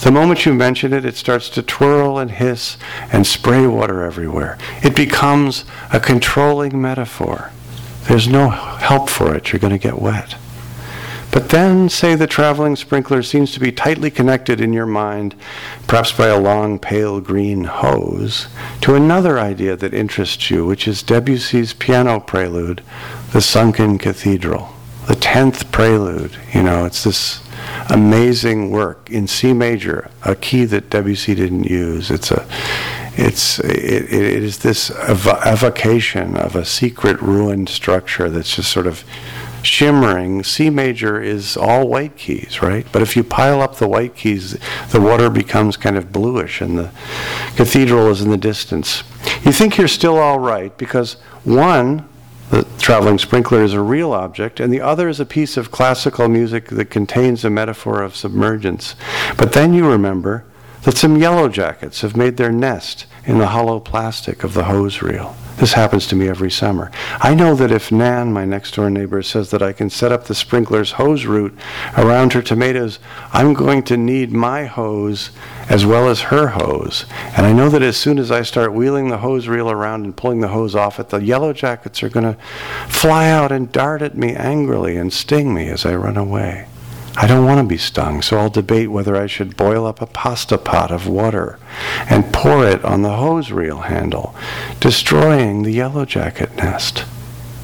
[0.00, 2.76] The moment you mention it, it starts to twirl and hiss
[3.12, 4.58] and spray water everywhere.
[4.82, 7.50] It becomes a controlling metaphor.
[8.08, 9.52] There's no help for it.
[9.52, 10.34] You're going to get wet.
[11.32, 15.36] But then, say the traveling sprinkler seems to be tightly connected in your mind,
[15.86, 18.48] perhaps by a long pale green hose,
[18.80, 22.82] to another idea that interests you, which is Debussy's piano prelude,
[23.32, 24.74] The Sunken Cathedral,
[25.10, 26.36] the tenth prelude.
[26.54, 27.42] You know, it's this
[27.88, 32.12] amazing work in C major, a key that Debussy didn't use.
[32.12, 32.46] It's a
[33.14, 38.86] it's it, it is this ev- evocation of a secret ruined structure that's just sort
[38.86, 39.02] of
[39.64, 40.44] shimmering.
[40.44, 42.86] C major is all white keys, right?
[42.92, 44.56] But if you pile up the white keys,
[44.90, 46.92] the water becomes kind of bluish and the
[47.56, 49.02] cathedral is in the distance.
[49.44, 52.08] You think you're still all right because one,
[52.50, 56.28] the traveling sprinkler is a real object, and the other is a piece of classical
[56.28, 58.96] music that contains a metaphor of submergence.
[59.36, 60.44] But then you remember
[60.82, 65.00] that some yellow jackets have made their nest in the hollow plastic of the hose
[65.00, 65.36] reel.
[65.60, 66.90] This happens to me every summer.
[67.20, 70.24] I know that if Nan, my next door neighbor, says that I can set up
[70.24, 71.54] the sprinkler's hose route
[71.98, 72.98] around her tomatoes,
[73.30, 75.28] I'm going to need my hose
[75.68, 77.04] as well as her hose.
[77.36, 80.16] And I know that as soon as I start wheeling the hose reel around and
[80.16, 82.40] pulling the hose off it, the yellow jackets are going to
[82.88, 86.68] fly out and dart at me angrily and sting me as I run away.
[87.16, 90.06] I don't want to be stung, so I'll debate whether I should boil up a
[90.06, 91.58] pasta pot of water
[92.08, 94.34] and pour it on the hose reel handle,
[94.78, 97.04] destroying the yellow jacket nest.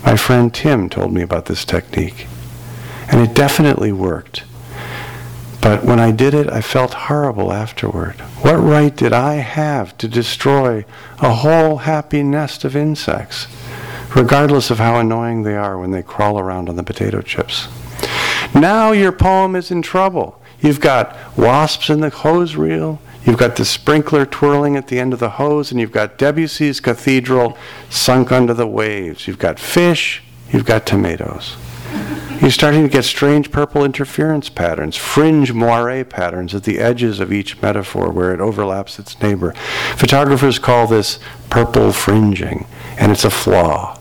[0.05, 2.27] My friend Tim told me about this technique,
[3.11, 4.45] and it definitely worked.
[5.61, 8.21] But when I did it, I felt horrible afterward.
[8.43, 10.85] What right did I have to destroy
[11.21, 13.47] a whole happy nest of insects,
[14.15, 17.69] regardless of how annoying they are when they crawl around on the potato chips?
[18.57, 20.41] Now your poem is in trouble.
[20.61, 25.13] You've got wasps in the hose reel, you've got the sprinkler twirling at the end
[25.13, 27.59] of the hose, and you've got Debussy's cathedral
[27.91, 29.27] sunk under the waves.
[29.27, 31.59] You've got fish, you've got tomatoes.
[32.41, 37.33] You're starting to get strange purple interference patterns, fringe moire patterns at the edges of
[37.33, 39.53] each metaphor where it overlaps its neighbor.
[39.97, 41.19] Photographers call this
[41.51, 42.67] purple fringing,
[42.99, 43.99] and it's a flaw.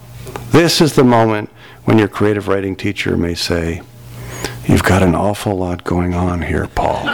[0.51, 1.49] This is the moment
[1.83, 3.81] when your creative writing teacher may say,
[4.67, 7.05] You've got an awful lot going on here, Paul.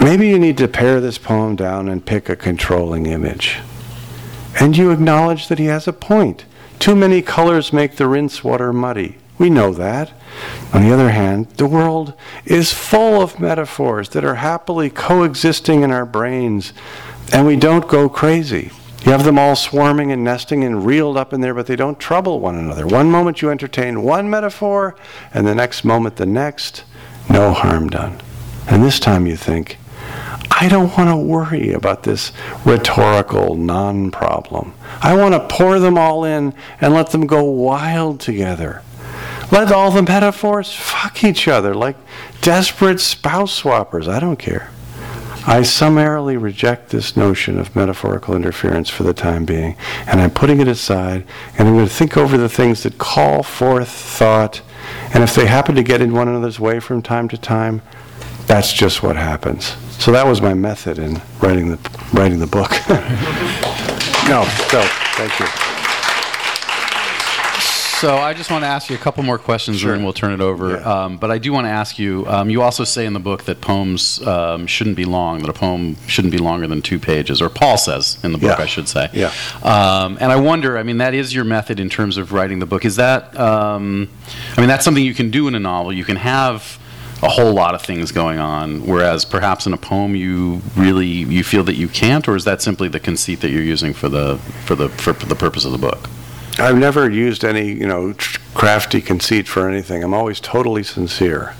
[0.00, 3.58] Maybe you need to pare this poem down and pick a controlling image.
[4.60, 6.44] And you acknowledge that he has a point.
[6.78, 9.18] Too many colors make the rinse water muddy.
[9.36, 10.12] We know that.
[10.72, 12.14] On the other hand, the world
[12.44, 16.72] is full of metaphors that are happily coexisting in our brains,
[17.32, 18.70] and we don't go crazy.
[19.04, 22.00] You have them all swarming and nesting and reeled up in there, but they don't
[22.00, 22.86] trouble one another.
[22.86, 24.96] One moment you entertain one metaphor,
[25.34, 26.84] and the next moment the next,
[27.28, 28.18] no harm done.
[28.66, 29.76] And this time you think,
[30.50, 32.32] I don't want to worry about this
[32.64, 34.72] rhetorical non problem.
[35.02, 38.82] I want to pour them all in and let them go wild together.
[39.52, 41.96] Let all the metaphors fuck each other like
[42.40, 44.08] desperate spouse swappers.
[44.08, 44.70] I don't care.
[45.46, 49.76] I summarily reject this notion of metaphorical interference for the time being,
[50.06, 51.26] and I'm putting it aside,
[51.58, 54.62] and I'm going to think over the things that call forth thought,
[55.12, 57.82] and if they happen to get in one another's way from time to time,
[58.46, 59.76] that's just what happens.
[59.98, 61.78] So that was my method in writing the
[62.14, 62.70] writing the book.
[64.28, 64.82] no, so
[65.16, 65.83] thank you.
[68.00, 69.90] So I just want to ask you a couple more questions, Sure.
[69.92, 70.72] and then we'll turn it over.
[70.72, 70.76] Yeah.
[71.04, 72.26] Um, but I do want to ask you.
[72.26, 75.38] Um, you also say in the book that poems um, shouldn't be long.
[75.40, 78.58] That a poem shouldn't be longer than two pages, or Paul says in the book,
[78.58, 78.62] Yeah.
[78.62, 79.08] I should say.
[79.12, 79.32] Yeah.
[79.62, 80.76] Um, and I wonder.
[80.76, 82.84] I mean, that is your method in terms of writing the book.
[82.84, 83.38] Is that?
[83.38, 84.08] Um,
[84.56, 85.92] I mean, that's something you can do in a novel.
[85.92, 86.78] You can have
[87.22, 91.42] a whole lot of things going on, whereas perhaps in a poem you really you
[91.44, 94.36] feel that you can't, or is that simply the conceit that you're using for the
[94.66, 96.10] for the for the purpose of the book?
[96.58, 98.14] I've never used any, you know,
[98.54, 100.04] crafty conceit for anything.
[100.04, 101.54] I'm always totally sincere.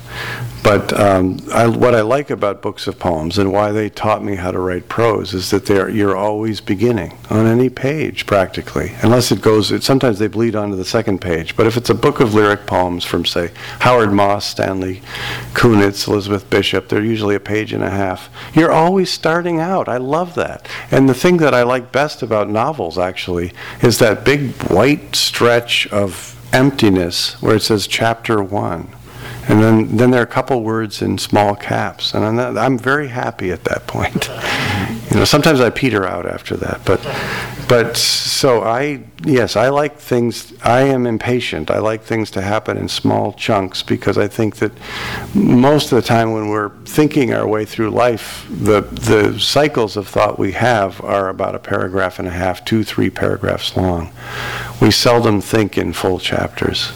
[0.63, 4.35] But um, I, what I like about books of poems and why they taught me
[4.35, 9.31] how to write prose is that they're, you're always beginning on any page, practically, unless
[9.31, 9.71] it goes.
[9.71, 11.55] It, sometimes they bleed onto the second page.
[11.55, 13.51] But if it's a book of lyric poems from, say,
[13.81, 15.03] Howard Moss, Stanley
[15.53, 18.29] Kunitz, Elizabeth Bishop, they're usually a page and a half.
[18.55, 19.87] You're always starting out.
[19.87, 20.67] I love that.
[20.89, 23.53] And the thing that I like best about novels, actually,
[23.83, 28.87] is that big white stretch of emptiness where it says chapter one.
[29.47, 32.13] And then, then there are a couple words in small caps.
[32.13, 34.29] And I'm, not, I'm very happy at that point.
[35.15, 36.99] You know, sometimes I peter out after that, but
[37.69, 40.53] but so I yes, I like things.
[40.61, 41.71] I am impatient.
[41.71, 44.73] I like things to happen in small chunks because I think that
[45.33, 50.07] most of the time when we're thinking our way through life, the the cycles of
[50.07, 54.11] thought we have are about a paragraph and a half, two, three paragraphs long.
[54.81, 56.91] We seldom think in full chapters.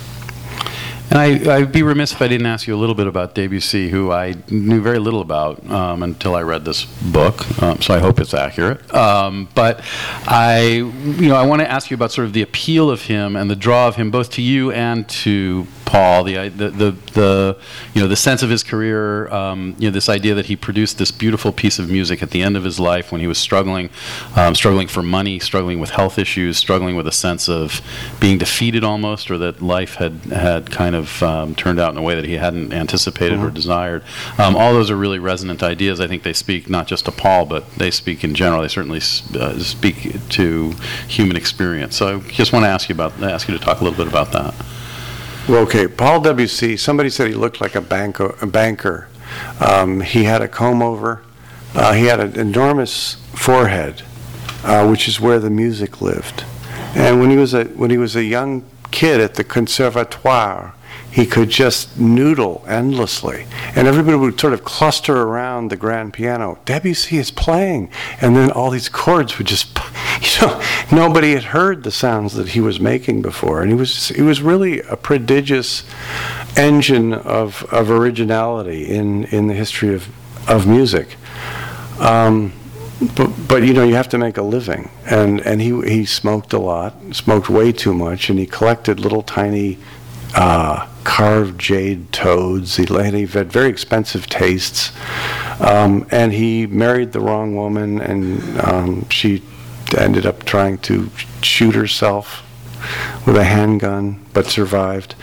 [1.09, 3.89] And I, I'd be remiss if I didn't ask you a little bit about Debussy,
[3.89, 7.61] who I knew very little about um, until I read this book.
[7.63, 8.93] Um, so I hope it's accurate.
[8.93, 9.81] Um, but
[10.27, 13.35] I, you know, I want to ask you about sort of the appeal of him
[13.35, 17.57] and the draw of him, both to you and to Paul, the, the, the, the,
[17.95, 20.99] you know, the sense of his career, um, you know, this idea that he produced
[20.99, 23.89] this beautiful piece of music at the end of his life when he was struggling,
[24.35, 27.81] um, struggling for money, struggling with health issues, struggling with a sense of
[28.19, 32.01] being defeated almost, or that life had, had kind of um, turned out in a
[32.01, 33.53] way that he hadn't anticipated or Mhm.
[33.53, 34.03] desired.
[34.37, 35.99] Um, all those are really resonant ideas.
[35.99, 38.61] I think they speak not just to Paul, but they speak in general.
[38.61, 39.01] They certainly
[39.39, 40.73] uh, speak to
[41.07, 41.95] human experience.
[41.95, 44.07] So I just want to ask you about, ask you to talk a little bit
[44.11, 44.53] about that.
[45.47, 49.07] Well, okay, Paul W.C., somebody said he looked like a, banco, a banker.
[49.59, 51.21] Um, he had a comb over.
[51.75, 54.01] Uh, he had an enormous forehead,
[54.63, 56.43] uh, which is where the music lived.
[56.95, 60.73] And when he was a when he was a young kid at the conservatoire,
[61.11, 63.45] he could just noodle endlessly,
[63.75, 66.59] and everybody would sort of cluster around the grand piano.
[66.65, 67.89] Debussy is playing,
[68.21, 69.77] and then all these chords would just,
[70.21, 74.09] you know, nobody had heard the sounds that he was making before, and he was
[74.09, 75.83] he was really a prodigious
[76.55, 80.07] engine of of originality in in the history of
[80.47, 81.15] of music.
[81.99, 82.53] Um,
[83.15, 86.51] but, but you know you have to make a living and and he he smoked
[86.51, 89.77] a lot smoked way too much and he collected little tiny
[90.35, 94.91] uh, carved jade toads he had, very expensive tastes
[95.59, 99.41] um, and he married the wrong woman and um, she
[99.97, 101.09] ended up trying to
[101.41, 102.43] shoot herself
[103.25, 105.15] with a handgun but survived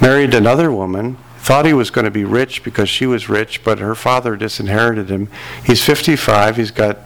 [0.00, 3.80] married another woman thought he was going to be rich because she was rich, but
[3.80, 5.28] her father disinherited him.
[5.64, 6.56] He's 55.
[6.56, 6.98] He's got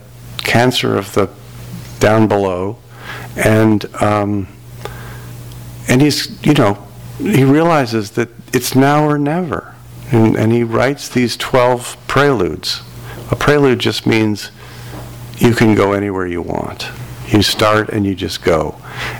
[0.44, 1.30] cancer of the
[2.00, 2.76] down below,
[3.34, 4.46] and um,
[5.88, 6.85] and he's you know
[7.18, 9.74] he realizes that it's now or never,
[10.10, 12.82] and, and he writes these 12 preludes.
[13.30, 14.50] A prelude just means
[15.38, 16.88] you can go anywhere you want.
[17.28, 18.76] You start and you just go.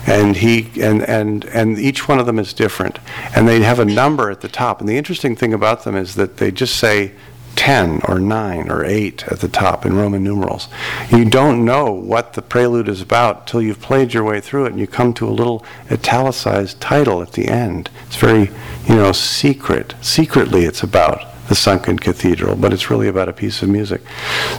[0.07, 3.01] And he and and and each one of them is different.
[3.35, 4.79] And they have a number at the top.
[4.79, 7.13] And the interesting thing about them is that they just say
[7.57, 10.69] 10 or 9 or 8 at the top in Roman numerals.
[11.11, 14.73] You don't know what the prelude is about till you've played your way through it
[14.73, 17.91] and you come to a little italicized title at the end.
[18.07, 18.51] It's very,
[18.87, 19.95] you know, secret.
[20.01, 24.03] Secretly it's about the sunken cathedral, but it's really about a piece of music.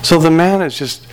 [0.02, 1.06] So the man is just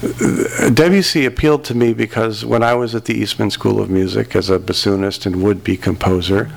[0.00, 4.50] Debussy appealed to me because when I was at the Eastman School of Music as
[4.50, 6.50] a bassoonist and would-be composer,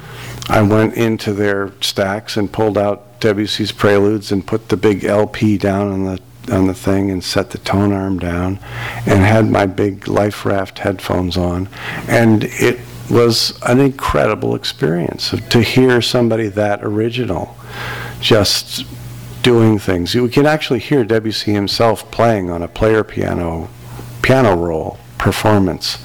[0.50, 5.58] I went into their stacks and pulled out Debussy's preludes and put the big LP
[5.58, 8.58] down on the on the thing and set the tone arm down
[9.06, 11.70] and had my big life raft headphones on
[12.08, 17.56] and it was an incredible experience to hear somebody that original
[18.20, 18.86] just
[19.42, 20.14] doing things.
[20.14, 23.70] You can actually hear Debussy himself playing on a player piano,
[24.22, 25.98] piano roll performance.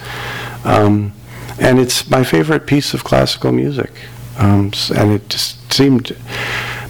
[0.65, 1.13] Um,
[1.59, 3.93] and it's my favorite piece of classical music.
[4.39, 6.17] Um, and it just seemed,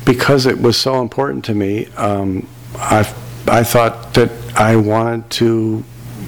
[0.05, 2.47] because it was so important to me, um,
[2.77, 3.01] I,
[3.47, 5.85] I thought that I wanted to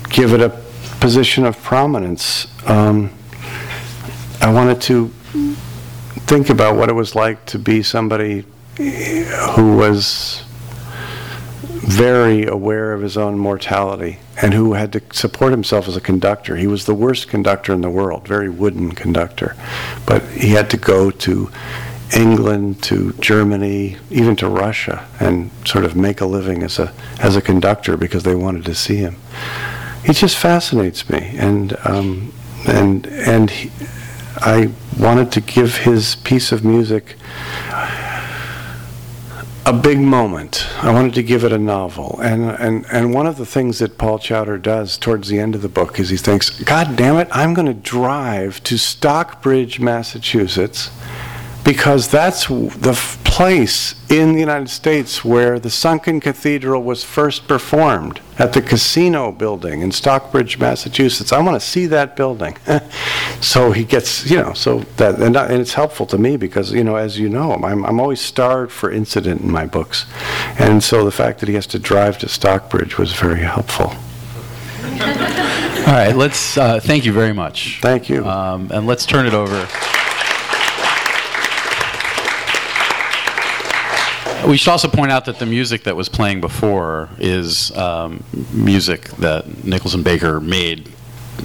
[0.09, 0.51] give it a
[1.01, 2.47] position of prominence.
[2.68, 3.11] Um,
[4.41, 5.09] I wanted to
[6.27, 8.45] think about what it was like to be somebody
[8.77, 10.43] who was
[11.87, 16.57] very aware of his own mortality and who had to support himself as a conductor.
[16.57, 19.57] He was the worst conductor in the world, very wooden conductor.
[20.05, 21.51] But he had to go to
[22.16, 27.36] England, to Germany, even to Russia, and sort of make a living as a as
[27.36, 29.16] a conductor because they wanted to see him.
[30.04, 32.32] He just fascinates me, and um,
[32.66, 33.70] and and he,
[34.38, 37.16] I wanted to give his piece of music
[39.66, 40.64] a big moment.
[40.80, 42.20] I wanted to give it a novel.
[42.22, 45.62] And, and, and one of the things that Paul Chowder does towards the end of
[45.62, 50.90] the book is he thinks, God damn it, I'm going to drive to Stockbridge, Massachusetts,
[51.66, 57.48] because that's the f- place in the United States where the Sunken Cathedral was first
[57.48, 61.32] performed at the Casino Building in Stockbridge, Massachusetts.
[61.32, 62.56] I want to see that building.
[63.40, 66.84] so he gets, you know, so that, and, and it's helpful to me because, you
[66.84, 70.06] know, as you know, I'm, I'm always starved for incident in my books.
[70.60, 73.86] And so the fact that he has to drive to Stockbridge was very helpful.
[75.86, 77.80] All right, let's, uh, thank you very much.
[77.82, 78.24] Thank you.
[78.24, 79.66] Um, And let's turn it over.
[84.47, 88.22] We should also point out that the music that was playing before is um,
[88.53, 90.88] music that Nicholson Baker made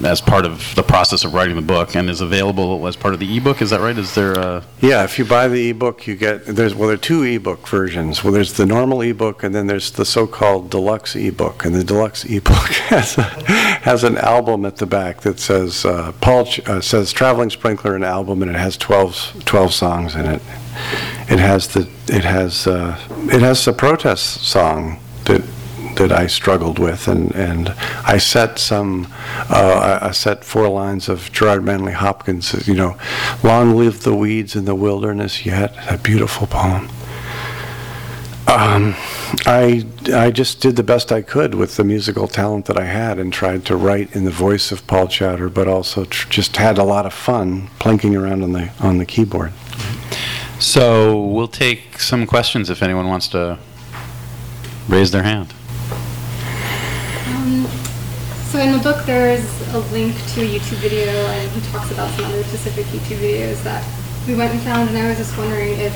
[0.04, 3.20] as part of the process of writing the book and is available as part of
[3.20, 3.62] the ebook.
[3.62, 3.96] Is that right?
[3.96, 7.00] Is there a, Yeah, if you buy the ebook, you get, there's, well, there are
[7.00, 8.24] two ebook versions.
[8.24, 11.64] Well, there's the normal ebook, and then there's the so-called deluxe ebook.
[11.64, 12.54] And the deluxe ebook
[12.88, 17.12] has, a, has an album at the back that says, uh, Paul, Ch- uh, says
[17.12, 20.42] Traveling Sprinkler, an album, and it has 12, 12 songs in it.
[21.28, 22.98] It has the, it has, uh,
[23.32, 25.42] it has a protest song that,
[25.96, 27.70] that I struggled with, and, and
[28.04, 29.12] I set some,
[29.50, 32.96] uh, I set four lines of Gerard Manley Hopkins, you know,
[33.42, 36.88] "Long live the weeds in the wilderness yet," that beautiful poem.
[38.48, 38.96] Um,
[39.46, 43.18] I I just did the best I could with the musical talent that I had,
[43.18, 46.76] and tried to write in the voice of Paul Chowder, but also tr- just had
[46.76, 49.52] a lot of fun plinking around on the on the keyboard.
[50.58, 53.58] so we'll take some questions if anyone wants to
[54.88, 55.54] raise their hand.
[58.52, 62.10] So in the book, there's a link to a YouTube video, and he talks about
[62.10, 63.82] some other specific YouTube videos that
[64.28, 64.90] we went and found.
[64.90, 65.94] And I was just wondering if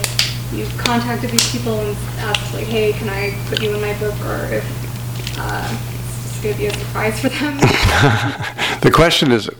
[0.54, 4.14] you contacted these people and asked, like, "Hey, can I put you in my book?"
[4.24, 5.76] Or if uh,
[6.24, 7.58] it's going to be a surprise for them.
[8.80, 9.50] the question is,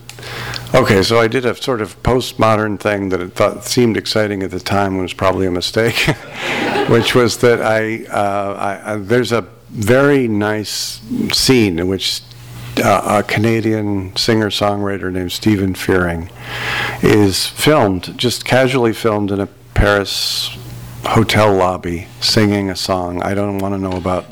[0.73, 4.59] okay, so I did a sort of postmodern thing that thought seemed exciting at the
[4.59, 5.99] time and was probably a mistake,
[6.89, 10.99] which was that I, uh, I, I there's a very nice
[11.31, 12.23] scene in which
[12.79, 16.29] uh, a Canadian singer-songwriter named Stephen Fearing
[17.01, 20.57] is filmed, just casually filmed in a Paris
[21.05, 23.21] hotel lobby singing a song.
[23.23, 24.25] I don't want to know about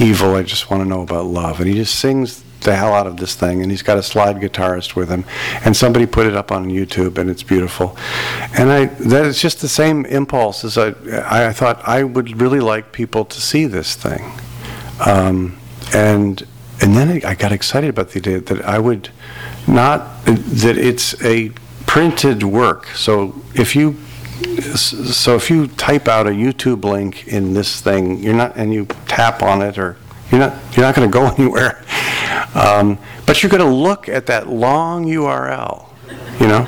[0.00, 1.60] evil, I just want to know about love.
[1.60, 4.36] And he just sings the hell out of this thing, and he's got a slide
[4.36, 5.24] guitarist with him.
[5.64, 7.96] And somebody put it up on YouTube, and it's beautiful.
[8.58, 10.88] And I that is just the same impulse as I,
[11.48, 14.32] I thought I would really like people to see this thing.
[15.06, 15.58] Um,
[15.94, 16.46] and
[16.80, 19.10] and then I got excited about the idea that I would
[19.66, 21.50] not that it's a
[21.86, 22.86] printed work.
[22.88, 23.96] So if you
[24.76, 28.86] so if you type out a YouTube link in this thing, you're not and you
[29.06, 29.96] tap on it or
[30.30, 31.82] you're not you're not going to go anywhere.
[32.54, 35.88] Um, but you're going to look at that long URL,
[36.40, 36.66] you know.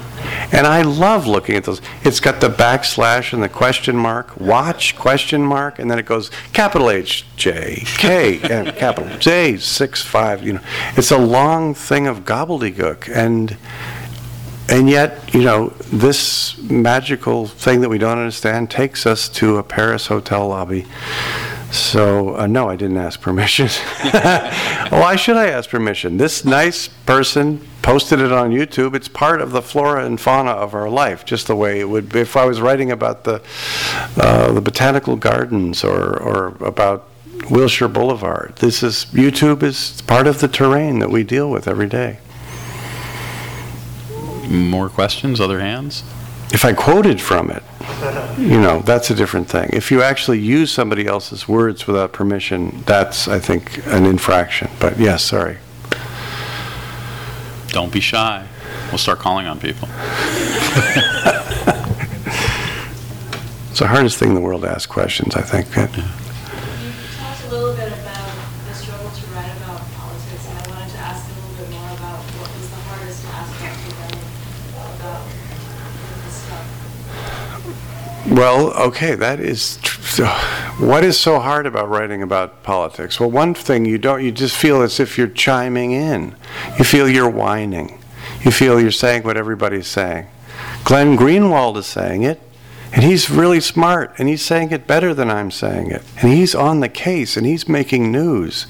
[0.52, 1.80] And I love looking at those.
[2.04, 6.30] It's got the backslash and the question mark, watch question mark, and then it goes
[6.52, 10.42] capital H J K and capital J six five.
[10.42, 10.60] You know,
[10.96, 13.56] it's a long thing of gobbledygook, and
[14.68, 19.62] and yet you know this magical thing that we don't understand takes us to a
[19.62, 20.86] Paris hotel lobby.
[21.72, 23.68] So, uh, no, I didn't ask permission.
[24.90, 26.16] Why should I ask permission?
[26.16, 28.94] This nice person posted it on YouTube.
[28.96, 32.08] It's part of the flora and fauna of our life, just the way it would
[32.08, 33.40] be if I was writing about the,
[34.16, 37.08] uh, the botanical gardens or, or about
[37.50, 38.56] Wilshire Boulevard.
[38.56, 42.18] This is, YouTube is part of the terrain that we deal with every day.
[44.48, 45.40] More questions?
[45.40, 46.02] Other hands?
[46.52, 47.62] If I quoted from it,
[48.38, 49.70] you know, that's a different thing.
[49.72, 54.70] If you actually use somebody else's words without permission, that's, I think, an infraction.
[54.80, 55.58] But yes, sorry.
[57.68, 58.46] Don't be shy.
[58.88, 59.88] We'll start calling on people.
[63.70, 65.68] It's the hardest thing in the world to ask questions, I think.
[65.68, 65.94] You talked
[67.46, 68.28] a little bit about
[68.66, 71.90] the struggle to write about politics, and I wanted to ask a little bit more
[71.96, 74.20] about what was the hardest aspect for them
[74.98, 75.22] about
[76.26, 76.66] this stuff.
[78.30, 79.78] Well, okay, that is.
[79.82, 80.24] Tr-
[80.78, 83.18] what is so hard about writing about politics?
[83.18, 86.36] Well, one thing you don't, you just feel as if you're chiming in.
[86.78, 88.00] You feel you're whining.
[88.44, 90.28] You feel you're saying what everybody's saying.
[90.84, 92.40] Glenn Greenwald is saying it,
[92.92, 96.02] and he's really smart, and he's saying it better than I'm saying it.
[96.22, 98.66] And he's on the case, and he's making news,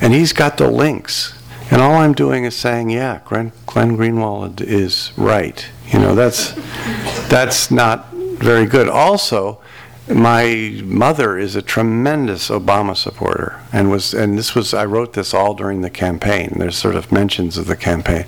[0.00, 1.40] and he's got the links.
[1.70, 5.68] And all I'm doing is saying, yeah, Glenn, Glenn Greenwald is right.
[5.92, 6.52] You know, that's
[7.28, 8.06] that's not
[8.38, 8.88] very good.
[8.88, 9.60] Also,
[10.08, 15.34] my mother is a tremendous Obama supporter, and was and this was I wrote this
[15.34, 16.54] all during the campaign.
[16.56, 18.24] There's sort of mentions of the campaign,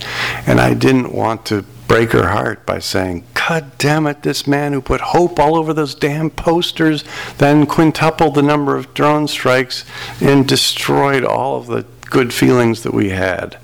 [0.47, 4.73] and I didn't want to break her heart by saying, God damn it, this man
[4.73, 7.03] who put hope all over those damn posters,
[7.39, 9.85] then quintupled the number of drone strikes
[10.21, 13.59] and destroyed all of the good feelings that we had.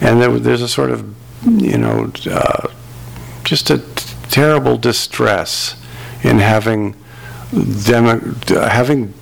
[0.00, 1.14] And there, there's a sort of,
[1.46, 2.66] you know, uh,
[3.44, 3.78] just a
[4.28, 5.76] terrible distress
[6.22, 6.94] in having
[7.84, 9.14] demo- having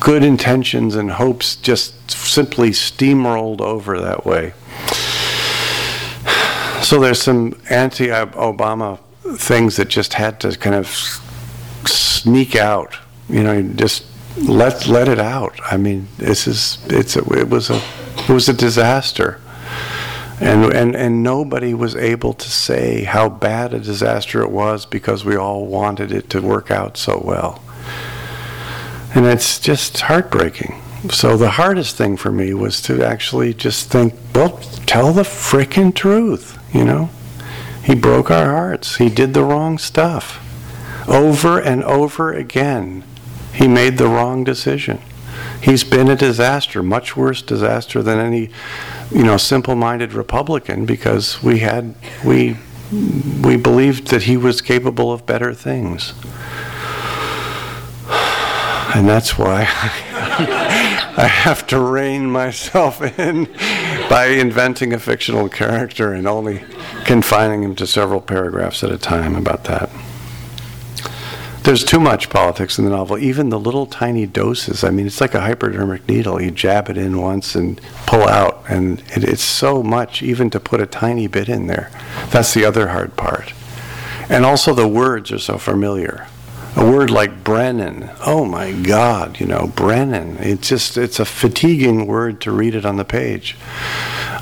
[0.00, 4.52] good intentions and hopes just simply steamrolled over that way.
[6.82, 8.98] So there's some anti-Obama
[9.36, 10.86] things that just had to kind of
[11.86, 12.96] sneak out.
[13.28, 14.06] You know, just
[14.38, 15.58] let let it out.
[15.70, 17.80] I mean, this is it's a, it was a
[18.16, 19.40] it was a disaster.
[20.40, 25.24] And, and, and nobody was able to say how bad a disaster it was because
[25.24, 27.62] we all wanted it to work out so well.
[29.14, 30.80] And it's just heartbreaking.
[31.10, 35.94] So the hardest thing for me was to actually just think, well, tell the frickin'
[35.94, 37.10] truth, you know?
[37.82, 38.96] He broke our hearts.
[38.96, 40.44] He did the wrong stuff.
[41.08, 43.02] Over and over again,
[43.54, 45.00] he made the wrong decision.
[45.62, 48.50] He's been a disaster, much worse disaster than any,
[49.10, 51.94] you know, simple-minded Republican because we had
[52.24, 52.56] we
[53.42, 56.14] we believed that he was capable of better things.
[58.94, 59.60] And that's why
[61.18, 63.44] I have to rein myself in
[64.08, 66.64] by inventing a fictional character and only
[67.04, 69.90] confining him to several paragraphs at a time about that.
[71.68, 74.82] There's too much politics in the novel, even the little tiny doses.
[74.82, 76.40] I mean, it's like a hypodermic needle.
[76.40, 80.60] You jab it in once and pull out, and it, it's so much even to
[80.60, 81.90] put a tiny bit in there.
[82.30, 83.52] That's the other hard part.
[84.30, 86.26] And also, the words are so familiar.
[86.78, 90.36] A word like Brennan, oh my God, you know, Brennan.
[90.38, 93.56] It's just, it's a fatiguing word to read it on the page.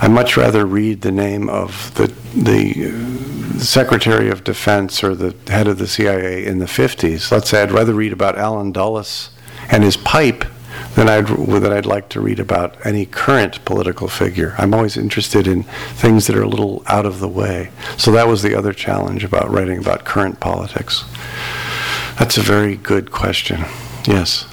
[0.03, 2.09] I much rather read the name of the,
[2.39, 7.33] the uh, Secretary of Defense or the head of the CIA in the 50s.
[7.33, 9.31] Let's say I'd rather read about Allen Dulles
[9.71, 10.45] and his pipe
[10.95, 14.55] than I'd, than I'd like to read about any current political figure.
[14.59, 17.71] I'm always interested in things that are a little out of the way.
[17.97, 21.05] So that was the other challenge about writing about current politics.
[22.19, 23.61] That's a very good question.
[24.07, 24.45] Yes.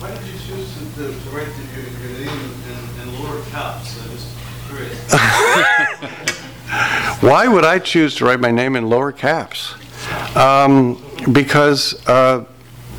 [0.00, 3.40] Why did you choose to, to, to write the, your, your name in, in lower
[3.50, 3.88] caps?
[4.00, 4.24] I was
[4.68, 5.12] curious.
[7.22, 9.74] Why would I choose to write my name in lower caps?
[10.36, 11.02] Um,
[11.32, 12.44] because uh,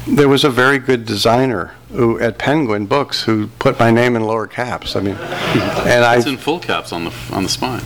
[0.07, 4.23] there was a very good designer who, at Penguin Books who put my name in
[4.23, 4.95] lower caps.
[4.95, 7.83] I mean, and I It's in full caps on the on the spine.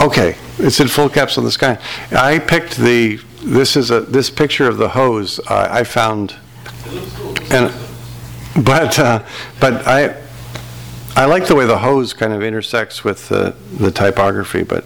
[0.00, 1.78] Okay, it's in full caps on the spine.
[2.12, 3.18] I picked the.
[3.46, 5.38] This is a this picture of the hose.
[5.38, 6.34] Uh, I found,
[7.52, 7.72] and
[8.64, 9.22] but uh,
[9.60, 10.20] but I
[11.14, 14.64] I like the way the hose kind of intersects with the the typography.
[14.64, 14.84] But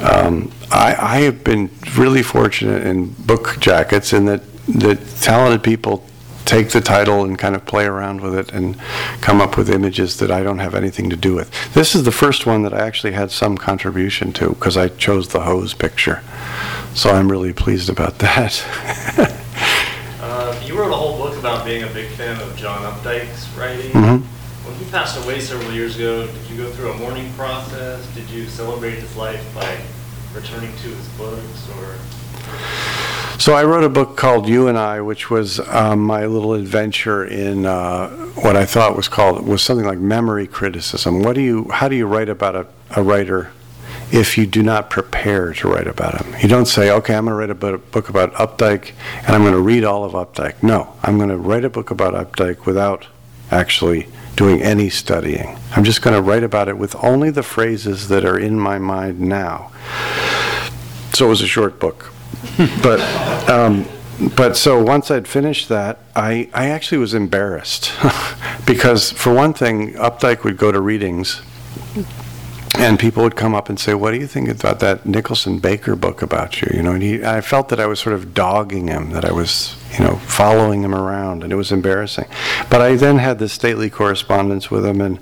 [0.00, 6.04] um, I I have been really fortunate in book jackets in that that talented people
[6.44, 8.76] take the title and kind of play around with it and
[9.20, 11.50] come up with images that I don't have anything to do with.
[11.74, 15.28] This is the first one that I actually had some contribution to because I chose
[15.28, 16.22] the hose picture.
[16.96, 19.32] So I'm really pleased about that.
[20.18, 23.92] Uh, you wrote a whole book about being a big fan of John Updike's writing.
[23.92, 24.22] Mhm.
[24.64, 28.04] When he passed away several years ago, did you go through a mourning process?
[28.14, 29.76] Did you celebrate his life by
[30.34, 31.94] returning to his books, or
[33.38, 37.24] So I wrote a book called You and I, which was um, my little adventure
[37.24, 38.08] in uh,
[38.42, 41.22] what I thought was called was something like memory criticism.
[41.22, 41.68] What do you?
[41.70, 42.66] How do you write about a,
[42.96, 43.50] a writer
[44.12, 46.34] if you do not prepare to write about him?
[46.40, 48.92] You don't say, "Okay, I'm going to write a book about Updike,
[49.26, 51.90] and I'm going to read all of Updike." No, I'm going to write a book
[51.90, 53.06] about Updike without
[53.50, 55.58] actually doing any studying.
[55.74, 58.78] I'm just going to write about it with only the phrases that are in my
[58.78, 59.72] mind now.
[61.14, 62.12] So it was a short book
[62.82, 63.00] but
[63.48, 63.86] um,
[64.34, 67.92] but so once I'd finished that, I, I actually was embarrassed
[68.66, 71.42] because for one thing, Updike would go to readings,
[72.78, 75.96] and people would come up and say, "What do you think about that Nicholson Baker
[75.96, 78.88] book about you?" You know, and he, I felt that I was sort of dogging
[78.88, 82.26] him, that I was you know following him around, and it was embarrassing.
[82.70, 85.18] But I then had this stately correspondence with him, and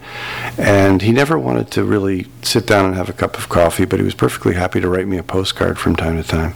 [0.59, 3.99] and he never wanted to really sit down and have a cup of coffee, but
[3.99, 6.55] he was perfectly happy to write me a postcard from time to time.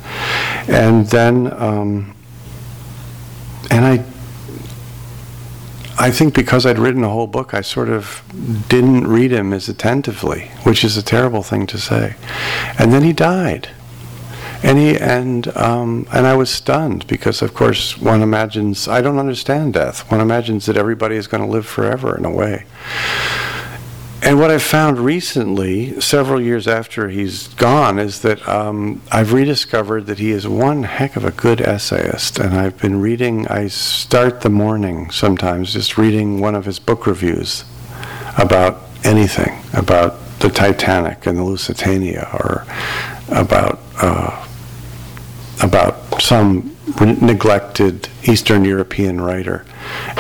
[0.68, 2.14] And then, um,
[3.70, 4.05] and I,
[6.01, 8.22] I think because I'd written a whole book, I sort of
[8.68, 12.14] didn't read him as attentively, which is a terrible thing to say.
[12.78, 13.68] And then he died.
[14.62, 19.18] And he and um, and I was stunned because, of course, one imagines I don't
[19.18, 20.11] understand death.
[20.11, 22.64] One imagines that everybody is going to live forever in a way.
[24.21, 30.07] And what I've found recently, several years after he's gone, is that um, I've rediscovered
[30.07, 32.39] that he is one heck of a good essayist.
[32.39, 37.07] And I've been reading, I start the morning sometimes just reading one of his book
[37.07, 37.64] reviews
[38.37, 42.66] about anything, about the Titanic and the Lusitania, or
[43.29, 44.47] about, uh,
[45.62, 46.77] about some
[47.21, 49.64] neglected Eastern European writer.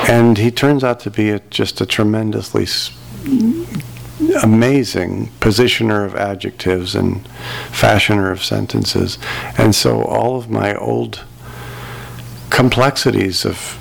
[0.08, 2.66] And he turns out to be a, just a tremendously
[4.42, 7.26] amazing positioner of adjectives and
[7.70, 9.18] fashioner of sentences.
[9.56, 11.24] And so all of my old
[12.50, 13.78] complexities of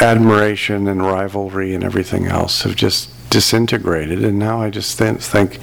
[0.00, 4.24] admiration and rivalry and everything else have just disintegrated.
[4.24, 5.58] And now I just th- think,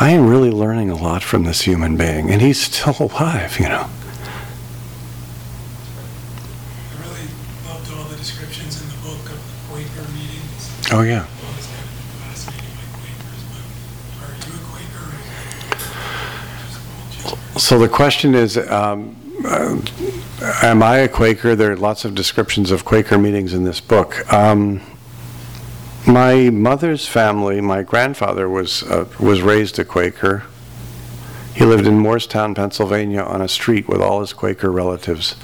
[0.00, 2.30] I am really learning a lot from this human being.
[2.30, 3.88] And he's still alive, you know.
[6.90, 7.26] I really
[7.66, 10.70] loved all the descriptions in the book of the Quaker meetings.
[10.92, 11.24] Oh, yeah.
[11.24, 13.64] I've always kind of been fascinated by Quakers, but
[14.22, 15.02] are you a Quaker?
[15.02, 15.46] or is that
[17.10, 19.80] just all So the question is, um, uh,
[20.62, 21.56] am I a Quaker?
[21.56, 24.32] There are lots of descriptions of Quaker meetings in this book.
[24.32, 24.80] Um,
[26.06, 30.44] my mother's family, my grandfather was uh, was raised a Quaker.
[31.52, 35.34] He lived in Morristown, Pennsylvania, on a street with all his Quaker relatives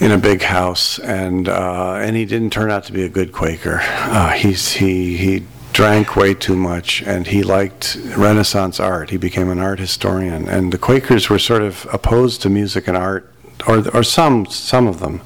[0.00, 3.32] in a big house, and uh, and he didn't turn out to be a good
[3.32, 3.80] Quaker.
[3.82, 9.10] Uh, he's he he drank way too much, and he liked Renaissance art.
[9.10, 12.96] He became an art historian, and the Quakers were sort of opposed to music and
[12.96, 13.30] art,
[13.66, 15.20] or or some some of them.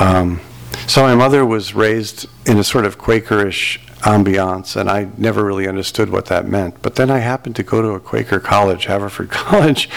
[0.00, 0.40] Um,
[0.86, 5.68] so my mother was raised in a sort of Quakerish ambiance, and I never really
[5.68, 6.80] understood what that meant.
[6.80, 9.90] But then I happened to go to a Quaker college, Haverford College,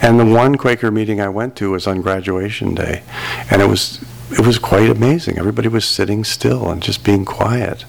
[0.00, 3.02] and the one Quaker meeting I went to was on graduation day,
[3.50, 3.98] and it was
[4.30, 5.38] it was quite amazing.
[5.38, 7.84] Everybody was sitting still and just being quiet,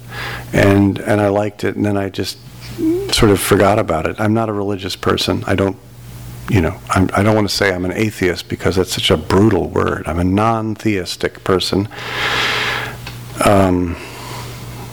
[0.54, 1.76] and and I liked it.
[1.76, 2.38] And then I just
[3.12, 4.20] sort of forgot about it.
[4.20, 5.44] I'm not a religious person.
[5.46, 5.78] I don't
[6.50, 9.18] you know, I'm, I don't want to say I'm an atheist because that's such a
[9.18, 10.08] brutal word.
[10.08, 11.88] I'm a non-theistic person.
[13.46, 13.96] Um,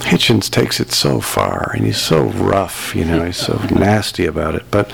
[0.00, 4.54] Hitchens takes it so far, and he's so rough, you know, he's so nasty about
[4.54, 4.70] it.
[4.70, 4.92] But,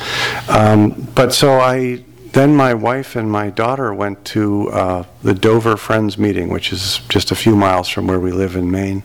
[0.48, 5.76] um, but so I, then my wife and my daughter went to uh, the Dover
[5.76, 9.02] Friends meeting, which is just a few miles from where we live in Maine.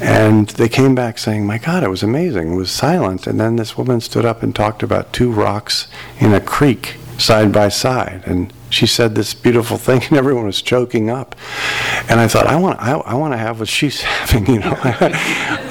[0.00, 2.52] And they came back saying, My God, it was amazing.
[2.52, 3.26] It was silent.
[3.26, 5.88] And then this woman stood up and talked about two rocks
[6.18, 8.22] in a creek side by side.
[8.24, 11.36] And she said this beautiful thing, and everyone was choking up.
[12.08, 14.76] And I thought, I want, I, I want to have what she's having, you know.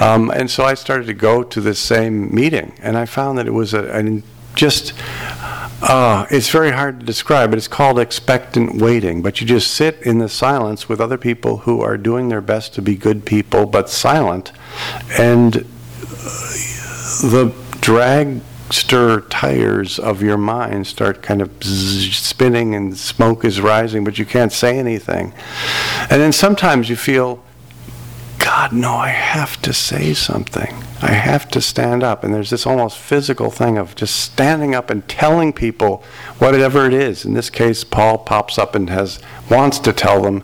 [0.00, 3.46] um, and so I started to go to this same meeting, and I found that
[3.46, 4.22] it was a,
[4.54, 4.92] just
[5.82, 9.22] uh, it's very hard to describe, but it's called expectant waiting.
[9.22, 12.74] But you just sit in the silence with other people who are doing their best
[12.74, 14.52] to be good people, but silent,
[15.18, 15.52] and
[17.22, 24.18] the dragster tires of your mind start kind of spinning and smoke is rising, but
[24.18, 25.32] you can't say anything.
[26.10, 27.42] And then sometimes you feel,
[28.38, 30.74] God, no, I have to say something.
[31.02, 32.24] I have to stand up.
[32.24, 36.02] And there's this almost physical thing of just standing up and telling people
[36.38, 37.24] whatever it is.
[37.24, 39.18] In this case, Paul pops up and has
[39.50, 40.42] wants to tell them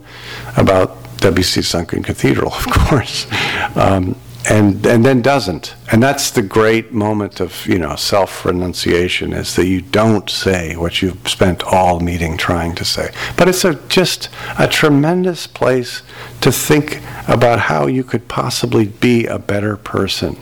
[0.57, 3.27] about Debussy's Sunken Cathedral, of course.
[3.75, 4.17] Um,
[4.49, 5.75] and and then doesn't.
[5.91, 10.77] And that's the great moment of you know self renunciation is that you don't say
[10.77, 13.13] what you've spent all meeting trying to say.
[13.37, 14.29] But it's a, just
[14.59, 16.03] a tremendous place
[16.43, 20.37] to think about how you could possibly be a better person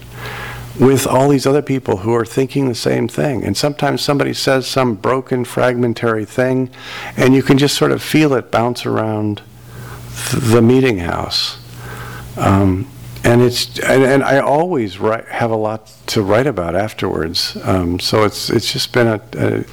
[0.78, 3.44] with all these other people who are thinking the same thing.
[3.44, 6.68] And sometimes somebody says some broken, fragmentary thing,
[7.16, 9.40] and you can just sort of feel it bounce around
[10.30, 11.58] th- the meeting house.
[12.36, 12.88] Um,
[13.24, 17.56] and it's and, and I always write, have a lot to write about afterwards.
[17.62, 19.64] Um, so it's it's just been a, a,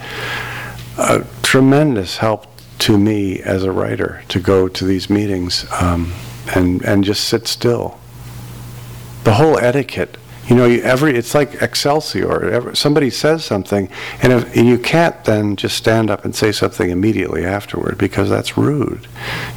[0.98, 2.48] a, tremendous help
[2.80, 6.14] to me as a writer to go to these meetings um,
[6.56, 8.00] and and just sit still.
[9.26, 12.50] The whole etiquette, you know, you, every it's like Excelsior.
[12.50, 13.90] Every, somebody says something,
[14.24, 18.30] and, if, and you can't then just stand up and say something immediately afterward because
[18.30, 19.08] that's rude.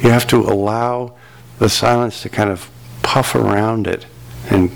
[0.01, 1.15] You have to allow
[1.59, 2.69] the silence to kind of
[3.05, 4.05] puff around it
[4.49, 4.71] and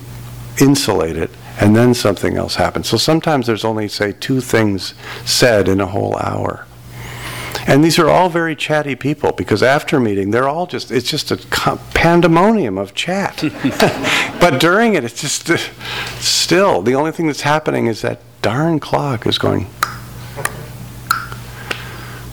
[0.61, 2.87] insulate it, and then something else happens.
[2.87, 4.93] So sometimes there's only, say, two things
[5.25, 6.65] said in a whole hour.
[7.67, 11.31] And these are all very chatty people because after meeting, they're all just, it's just
[11.31, 11.37] a
[11.93, 13.43] pandemonium of chat.
[14.39, 15.57] but during it, it's just uh,
[16.19, 19.67] still, the only thing that's happening is that darn clock is going.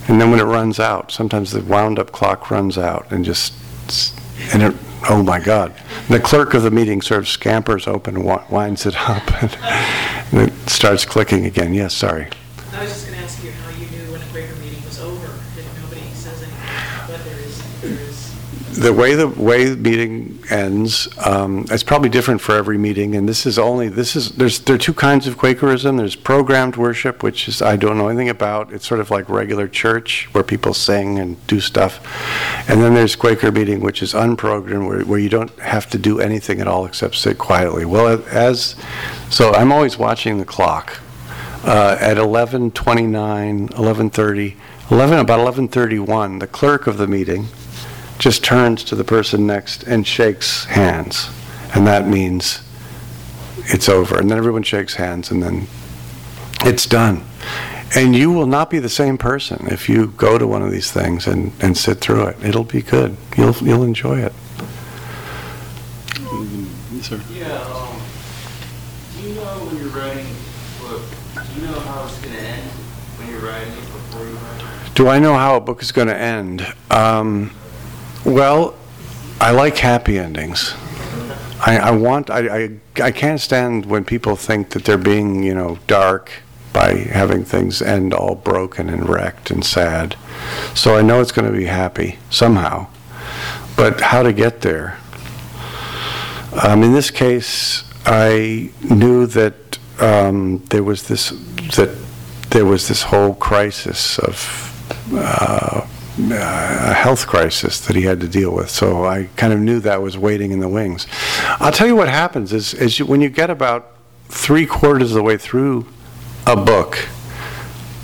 [0.08, 3.54] And then when it runs out, sometimes the wound up clock runs out and just,
[4.52, 4.74] and it
[5.08, 5.72] oh my God.
[6.08, 9.22] The clerk of the meeting sort of scampers open, wi- winds it up,
[10.32, 11.74] and it starts clicking again.
[11.74, 12.28] Yes, sorry.
[12.72, 15.00] I was just going to ask you how you knew when a Quaker meeting was
[15.00, 15.26] over,
[15.56, 18.34] if nobody says anything, but there is, there is,
[18.76, 23.26] The way the way the meeting ends, um, it's probably different for every meeting, and
[23.26, 25.96] this is only this is there's there are two kinds of Quakerism.
[25.96, 28.74] There's programmed worship, which is I don't know anything about.
[28.74, 32.06] It's sort of like regular church where people sing and do stuff,
[32.68, 36.20] and then there's Quaker meeting, which is unprogrammed, where, where you don't have to do
[36.20, 37.86] anything at all except sit quietly.
[37.86, 38.76] Well, as
[39.30, 41.00] so, I'm always watching the clock.
[41.64, 44.54] Uh, at 11:29, 11:30,
[44.90, 47.48] 11 about 11:31, the clerk of the meeting
[48.18, 51.28] just turns to the person next and shakes hands.
[51.74, 52.62] And that means
[53.66, 54.18] it's over.
[54.18, 55.66] And then everyone shakes hands and then
[56.62, 57.24] it's done.
[57.94, 60.90] And you will not be the same person if you go to one of these
[60.90, 62.44] things and, and sit through it.
[62.44, 63.16] It'll be good.
[63.36, 64.32] You'll, you'll enjoy it.
[66.92, 67.20] Yes, sir.
[67.32, 68.00] Yeah, um,
[69.16, 71.02] do you know when you're writing a book,
[71.34, 72.70] do you know how it's gonna end
[73.18, 74.94] when you're writing it before you write it?
[74.94, 76.66] Do I know how a book is going to end?
[76.90, 77.50] Um,
[78.26, 78.74] well,
[79.40, 80.74] I like happy endings.
[81.64, 82.28] I, I want.
[82.30, 82.70] I, I.
[83.00, 86.30] I can't stand when people think that they're being, you know, dark
[86.72, 90.16] by having things end all broken and wrecked and sad.
[90.74, 92.88] So I know it's going to be happy somehow,
[93.76, 94.98] but how to get there?
[96.62, 101.30] Um, in this case, I knew that um, there was this
[101.76, 101.96] that
[102.50, 105.86] there was this whole crisis of uh,
[106.18, 108.70] a health crisis that he had to deal with.
[108.70, 111.06] So I kind of knew that was waiting in the wings.
[111.60, 113.92] I'll tell you what happens is, is you, when you get about
[114.28, 115.86] three quarters of the way through
[116.46, 116.98] a book,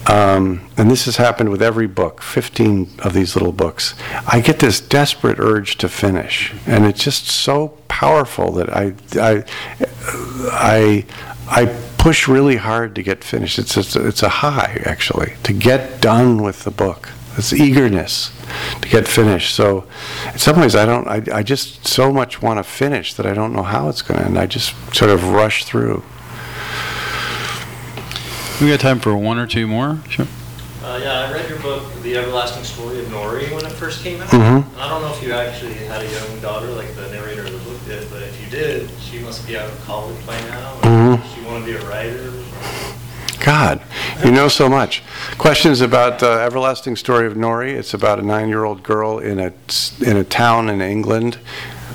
[0.06, 3.94] um, and this has happened with every book, 15 of these little books,
[4.26, 6.52] I get this desperate urge to finish.
[6.66, 9.44] And it's just so powerful that I, I,
[10.50, 11.06] I,
[11.48, 11.66] I
[11.98, 13.58] push really hard to get finished.
[13.58, 17.08] It's, it's, it's a high, actually, to get done with the book.
[17.38, 18.30] It's eagerness
[18.82, 19.54] to get finished.
[19.54, 19.84] So,
[20.32, 21.08] in some ways, I don't.
[21.08, 24.20] I, I just so much want to finish that I don't know how it's going
[24.20, 24.38] to end.
[24.38, 26.02] I just sort of rush through.
[28.60, 29.98] We got time for one or two more?
[30.08, 30.26] Sure.
[30.84, 34.20] Uh, yeah, I read your book, The Everlasting Story of Nory, when it first came
[34.20, 34.28] out.
[34.28, 34.64] Mhm.
[34.72, 37.52] And I don't know if you actually had a young daughter like the narrator of
[37.52, 40.72] the book did, but if you did, she must be out of college by now.
[40.74, 41.34] or Mhm.
[41.34, 42.32] She want to be a writer.
[43.44, 43.82] God,
[44.24, 45.02] you know so much.
[45.36, 47.72] Questions about uh, Everlasting Story of Nory.
[47.72, 49.52] It's about a nine-year-old girl in a
[50.00, 51.40] in a town in England.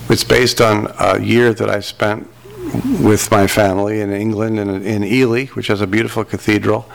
[0.09, 2.27] It's based on a year that I spent
[2.99, 6.89] with my family in England in, in Ely, which has a beautiful cathedral.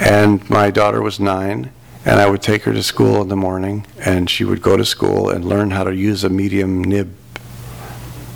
[0.00, 1.70] And my daughter was nine,
[2.06, 4.86] and I would take her to school in the morning, and she would go to
[4.86, 7.14] school and learn how to use a medium nib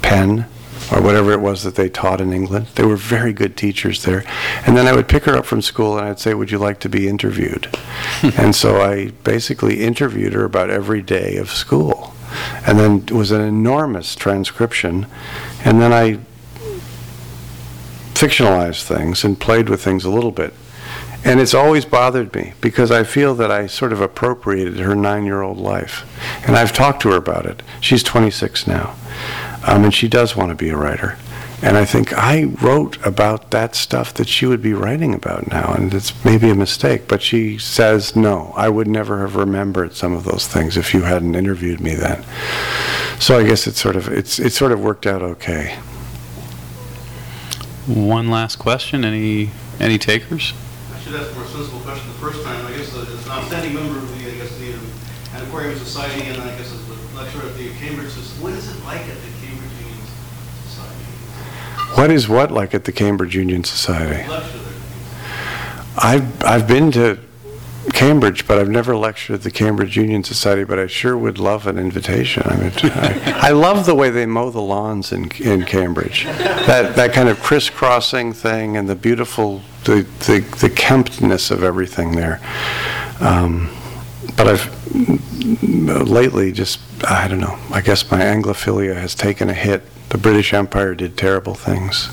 [0.02, 0.46] pen
[0.92, 2.66] or whatever it was that they taught in England.
[2.74, 4.24] They were very good teachers there.
[4.66, 6.80] And then I would pick her up from school and I'd say, Would you like
[6.80, 7.68] to be interviewed?
[8.36, 12.14] and so I basically interviewed her about every day of school.
[12.66, 15.06] And then it was an enormous transcription.
[15.64, 16.18] And then I
[18.14, 20.54] fictionalized things and played with things a little bit.
[21.24, 25.24] And it's always bothered me because I feel that I sort of appropriated her nine
[25.24, 26.04] year old life.
[26.46, 27.62] And I've talked to her about it.
[27.80, 28.94] She's 26 now.
[29.64, 31.16] Um, and she does want to be a writer.
[31.62, 35.72] And I think I wrote about that stuff that she would be writing about now.
[35.74, 37.06] And it's maybe a mistake.
[37.06, 41.02] But she says, no, I would never have remembered some of those things if you
[41.02, 42.24] hadn't interviewed me then.
[43.20, 45.78] So I guess it's sort of, it's, it sort of worked out okay.
[47.86, 49.04] One last question.
[49.04, 49.50] Any
[49.80, 50.54] any takers?
[50.94, 52.64] I should ask a more sensible question the first time.
[52.64, 54.78] I guess as an outstanding member of the, I guess, the
[55.34, 58.84] Antiquarian Society, and I guess as a lecturer at the Cambridge, Soc- what is it
[58.84, 59.31] like at the Cambridge Union Society?
[61.94, 64.26] What is what like at the Cambridge Union Society?
[65.96, 67.18] I've, I've been to
[67.92, 71.66] Cambridge, but I've never lectured at the Cambridge Union Society, but I sure would love
[71.66, 72.42] an invitation.
[72.46, 76.24] I mean, I, I love the way they mow the lawns in, in Cambridge.
[76.24, 82.12] That, that kind of crisscrossing thing and the beautiful, the, the, the kemptness of everything
[82.12, 82.40] there.
[83.20, 83.70] Um,
[84.36, 89.82] but I've lately just, I don't know, I guess my Anglophilia has taken a hit.
[90.12, 92.08] The British Empire did terrible things.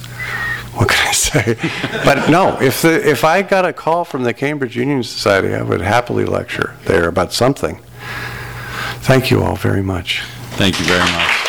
[0.76, 1.58] What can I say?
[2.06, 5.62] but no, if the, if I got a call from the Cambridge Union Society, I
[5.62, 7.82] would happily lecture there about something.
[9.02, 10.22] Thank you all very much.
[10.52, 11.49] Thank you very much.